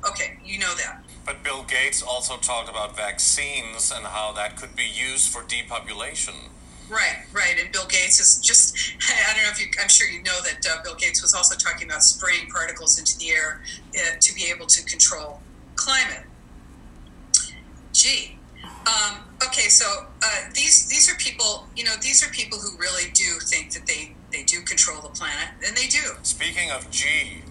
[0.10, 1.04] Okay, you know that.
[1.26, 6.34] But Bill Gates also talked about vaccines and how that could be used for depopulation.
[6.90, 7.56] Right, right.
[7.60, 8.76] And Bill Gates is just,
[9.30, 11.56] I don't know if you, I'm sure you know that uh, Bill Gates was also
[11.56, 13.62] talking about spraying particles into the air
[13.96, 15.42] uh, to be able to control
[15.76, 16.26] climate.
[17.94, 18.38] Gee.
[18.64, 23.10] Um, okay, so uh, these these are people, you know, these are people who really
[23.14, 26.02] do think that they, they do control the planet, and they do.
[26.24, 27.44] Speaking of G,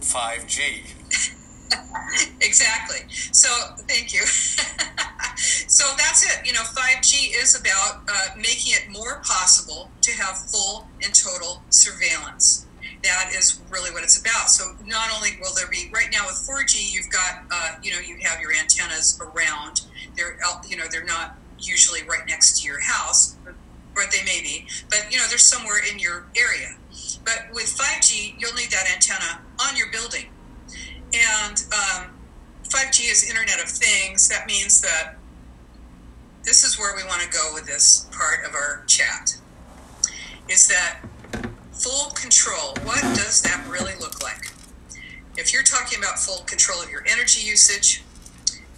[0.00, 1.34] 5G.
[2.40, 3.00] exactly.
[3.32, 3.48] So
[3.88, 4.20] thank you.
[5.36, 6.46] so that's it.
[6.46, 11.62] You know, 5G is about uh, making it more possible to have full and total
[11.70, 12.66] surveillance.
[13.02, 14.48] That is really what it's about.
[14.48, 17.98] So not only will there be right now with 4G, you've got uh, you know
[17.98, 19.82] you have your antennas around.
[20.16, 20.38] They're
[20.68, 24.66] you know they're not usually right next to your house, but they may be.
[24.88, 26.76] But you know they're somewhere in your area.
[27.24, 30.26] But with 5G, you'll need that antenna on your building
[31.14, 32.10] and um,
[32.64, 34.28] 5G is Internet of Things.
[34.28, 35.14] That means that
[36.42, 39.36] this is where we want to go with this part of our chat.
[40.48, 41.00] Is that
[41.72, 42.74] full control?
[42.82, 44.50] What does that really look like?
[45.36, 48.02] If you're talking about full control of your energy usage,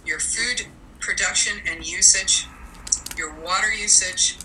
[0.05, 0.67] your food
[0.99, 2.47] production and usage,
[3.17, 4.37] your water usage,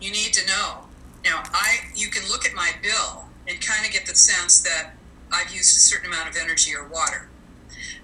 [0.00, 0.80] you need to know.
[1.24, 4.95] Now, I you can look at my bill and kind of get the sense that
[5.36, 7.28] I've used a certain amount of energy or water.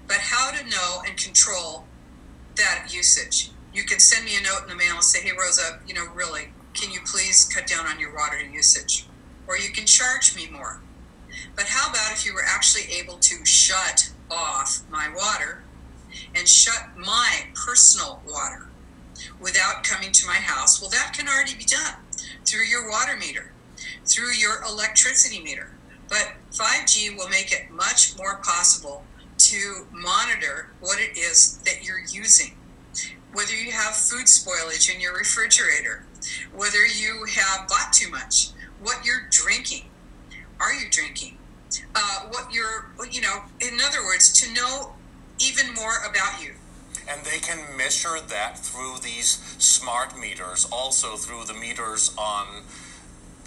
[0.07, 1.85] But how to know and control
[2.55, 3.49] that usage?
[3.73, 6.05] You can send me a note in the mail and say, hey, Rosa, you know,
[6.13, 9.07] really, can you please cut down on your water usage?
[9.47, 10.79] Or you can charge me more.
[11.55, 15.63] But how about if you were actually able to shut off my water
[16.35, 18.67] and shut my personal water
[19.39, 20.79] without coming to my house?
[20.79, 21.95] Well, that can already be done
[22.45, 23.53] through your water meter,
[24.05, 25.71] through your electricity meter.
[26.13, 29.03] But 5G will make it much more possible
[29.39, 32.55] to monitor what it is that you're using.
[33.33, 36.05] Whether you have food spoilage in your refrigerator,
[36.55, 38.49] whether you have bought too much,
[38.79, 39.85] what you're drinking.
[40.59, 41.39] Are you drinking?
[41.95, 44.93] Uh, what you're, you know, in other words, to know
[45.39, 46.51] even more about you.
[47.09, 52.65] And they can measure that through these smart meters, also through the meters on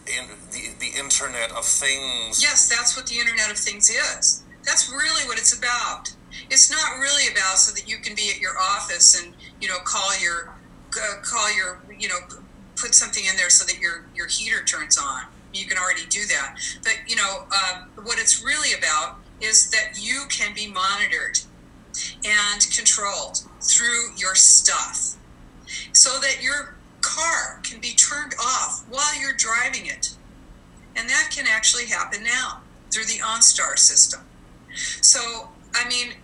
[0.08, 2.42] in the, the Internet of Things.
[2.42, 4.44] Yes, that's what the Internet of Things is.
[4.64, 6.12] That's really what it's about.
[6.50, 9.78] It's not really about so that you can be at your office and you know
[9.84, 10.52] call your
[10.96, 12.18] uh, call your you know
[12.76, 15.22] put something in there so that your your heater turns on.
[15.54, 16.56] You can already do that.
[16.82, 21.40] But you know uh, what it's really about is that you can be monitored
[22.24, 25.16] and controlled through your stuff,
[25.92, 26.75] so that your
[27.06, 30.16] car can be turned off while you're driving it.
[30.96, 34.20] And that can actually happen now through the OnStar system.
[35.00, 36.14] So, I mean,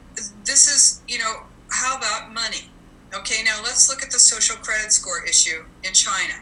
[0.44, 2.70] this is, you know, how about money?
[3.14, 6.34] Okay, now let's look at the social credit score issue in China.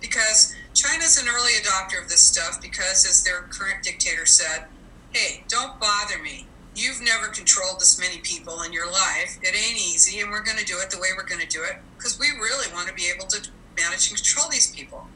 [0.00, 4.66] Because China's an early adopter of this stuff because, as their current dictator said,
[5.12, 6.46] hey, don't bother me.
[6.76, 9.38] You've never controlled this many people in your life.
[9.42, 11.64] It ain't easy, and we're going to do it the way we're going to do
[11.64, 15.06] it because we really want to be able to manage and control these people.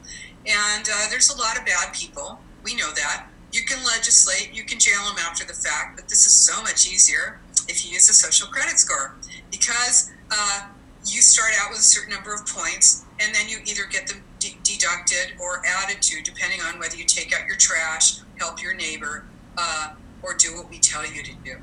[0.45, 2.39] And uh, there's a lot of bad people.
[2.63, 3.27] We know that.
[3.51, 6.87] You can legislate, you can jail them after the fact, but this is so much
[6.87, 9.15] easier if you use a social credit score
[9.51, 10.67] because uh,
[11.05, 14.23] you start out with a certain number of points and then you either get them
[14.39, 18.73] de- deducted or added to depending on whether you take out your trash, help your
[18.73, 19.25] neighbor,
[19.57, 19.93] uh,
[20.23, 21.57] or do what we tell you to do.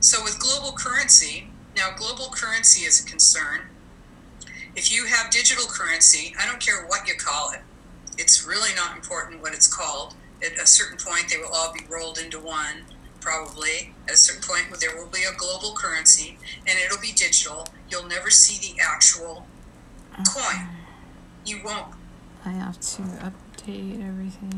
[0.00, 3.69] So with global currency, now global currency is a concern
[4.76, 7.60] if you have digital currency, I don't care what you call it,
[8.18, 10.14] it's really not important what it's called.
[10.44, 12.84] At a certain point, they will all be rolled into one,
[13.20, 13.94] probably.
[14.08, 17.66] At a certain point, there will be a global currency, and it'll be digital.
[17.90, 19.46] You'll never see the actual
[20.14, 20.24] okay.
[20.26, 20.68] coin.
[21.44, 21.94] You won't.
[22.44, 24.49] I have to update everything.